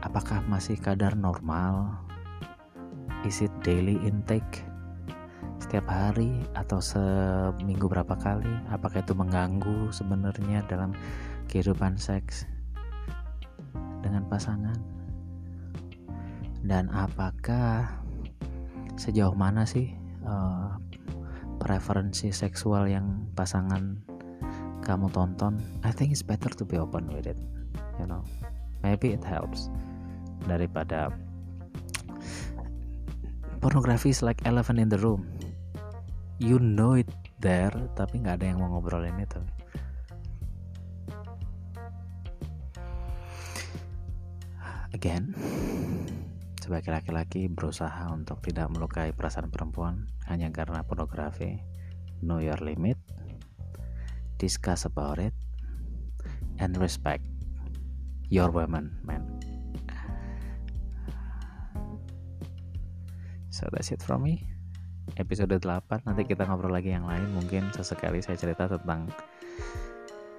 Apakah 0.04 0.44
masih 0.46 0.76
kadar 0.76 1.16
normal? 1.16 1.96
Is 3.24 3.40
it 3.40 3.54
daily 3.64 3.96
intake? 4.04 4.68
Setiap 5.62 5.88
hari 5.88 6.44
atau 6.58 6.84
seminggu 6.84 7.88
berapa 7.88 8.18
kali? 8.20 8.52
Apakah 8.68 9.00
itu 9.00 9.16
mengganggu 9.16 9.94
sebenarnya 9.94 10.68
dalam 10.68 10.92
kehidupan 11.48 11.96
seks 11.96 12.44
dengan 14.04 14.28
pasangan? 14.28 14.76
Dan 16.66 16.90
apakah 16.94 17.88
sejauh 18.98 19.34
mana 19.34 19.66
sih 19.66 19.94
uh, 20.26 20.78
preferensi 21.62 22.34
seksual 22.34 22.90
yang 22.90 23.30
pasangan 23.38 24.02
kamu 24.82 25.14
tonton 25.14 25.62
I 25.86 25.94
think 25.94 26.10
it's 26.10 26.26
better 26.26 26.50
to 26.50 26.66
be 26.66 26.82
open 26.82 27.06
with 27.14 27.30
it 27.30 27.38
you 28.02 28.10
know. 28.10 28.26
Maybe 28.82 29.14
it 29.14 29.22
helps 29.22 29.70
daripada 30.50 31.14
pornografi 33.62 34.10
is 34.10 34.26
like 34.26 34.42
elephant 34.50 34.82
in 34.82 34.90
the 34.90 34.98
room. 34.98 35.30
You 36.42 36.58
know 36.58 36.98
it 36.98 37.10
there 37.38 37.78
tapi 37.94 38.26
nggak 38.26 38.42
ada 38.42 38.46
yang 38.50 38.58
mau 38.58 38.74
ngobrolin 38.74 39.22
itu. 39.22 39.38
Again 44.98 45.38
sebagai 46.72 47.04
laki-laki 47.04 47.52
berusaha 47.52 48.08
untuk 48.16 48.40
tidak 48.48 48.72
melukai 48.72 49.12
perasaan 49.12 49.52
perempuan 49.52 50.08
hanya 50.32 50.48
karena 50.56 50.88
pornografi 50.88 51.60
know 52.24 52.40
your 52.40 52.56
limit 52.64 52.96
discuss 54.40 54.88
about 54.88 55.20
it 55.20 55.36
and 56.64 56.80
respect 56.80 57.28
your 58.32 58.48
woman 58.56 58.88
man. 59.04 59.20
So 63.52 63.68
that's 63.68 63.92
it 63.92 64.00
from 64.00 64.24
me. 64.24 64.48
Episode 65.20 65.52
8 65.52 66.08
nanti 66.08 66.24
kita 66.24 66.48
ngobrol 66.48 66.72
lagi 66.72 66.96
yang 66.96 67.04
lain. 67.04 67.36
Mungkin 67.36 67.76
sesekali 67.76 68.24
saya 68.24 68.40
cerita 68.40 68.72
tentang 68.72 69.12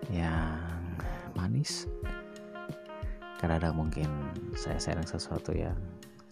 yang 0.08 0.96
manis. 1.36 1.84
Karena 3.36 3.60
ada 3.60 3.68
mungkin 3.76 4.08
saya 4.56 4.80
sharing 4.80 5.04
sesuatu 5.04 5.52
yang 5.52 5.76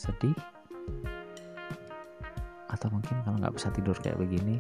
sedih 0.00 0.36
atau 2.72 2.88
mungkin 2.88 3.20
kalau 3.26 3.36
nggak 3.36 3.52
bisa 3.52 3.68
tidur 3.76 3.92
kayak 4.00 4.16
begini 4.16 4.56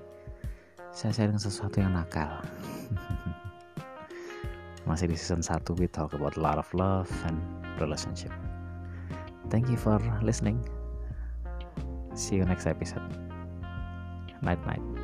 saya 0.92 1.16
sharing 1.16 1.40
sesuatu 1.40 1.80
yang 1.80 1.96
nakal 1.96 2.28
masih 4.88 5.08
di 5.08 5.16
season 5.16 5.40
1 5.40 5.64
we 5.80 5.88
talk 5.88 6.12
about 6.12 6.36
a 6.36 6.42
lot 6.42 6.60
of 6.60 6.68
love 6.76 7.08
and 7.24 7.40
relationship 7.80 8.34
thank 9.48 9.64
you 9.72 9.80
for 9.80 9.96
listening 10.20 10.60
See 12.14 12.36
you 12.36 12.44
next 12.44 12.66
episode. 12.66 13.16
Night 14.42 14.60
night. 14.66 14.99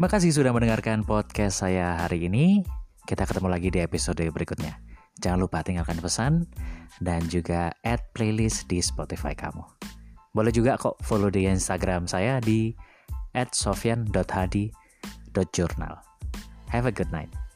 Terima 0.00 0.16
kasih 0.16 0.32
sudah 0.32 0.56
mendengarkan 0.56 1.04
podcast 1.04 1.60
saya 1.60 2.00
hari 2.00 2.24
ini. 2.24 2.64
Kita 3.04 3.28
ketemu 3.28 3.52
lagi 3.52 3.68
di 3.68 3.84
episode 3.84 4.24
berikutnya. 4.32 4.80
Jangan 5.20 5.44
lupa 5.44 5.60
tinggalkan 5.60 6.00
pesan 6.00 6.48
dan 7.04 7.20
juga 7.28 7.76
add 7.84 8.00
playlist 8.16 8.64
di 8.64 8.80
Spotify 8.80 9.36
kamu. 9.36 9.60
Boleh 10.32 10.56
juga 10.56 10.80
kok 10.80 10.96
follow 11.04 11.28
di 11.28 11.44
Instagram 11.44 12.08
saya 12.08 12.40
di 12.40 12.72
@sofian.hadi.journal. 13.36 15.94
Have 16.72 16.88
a 16.88 16.94
good 16.96 17.12
night. 17.12 17.49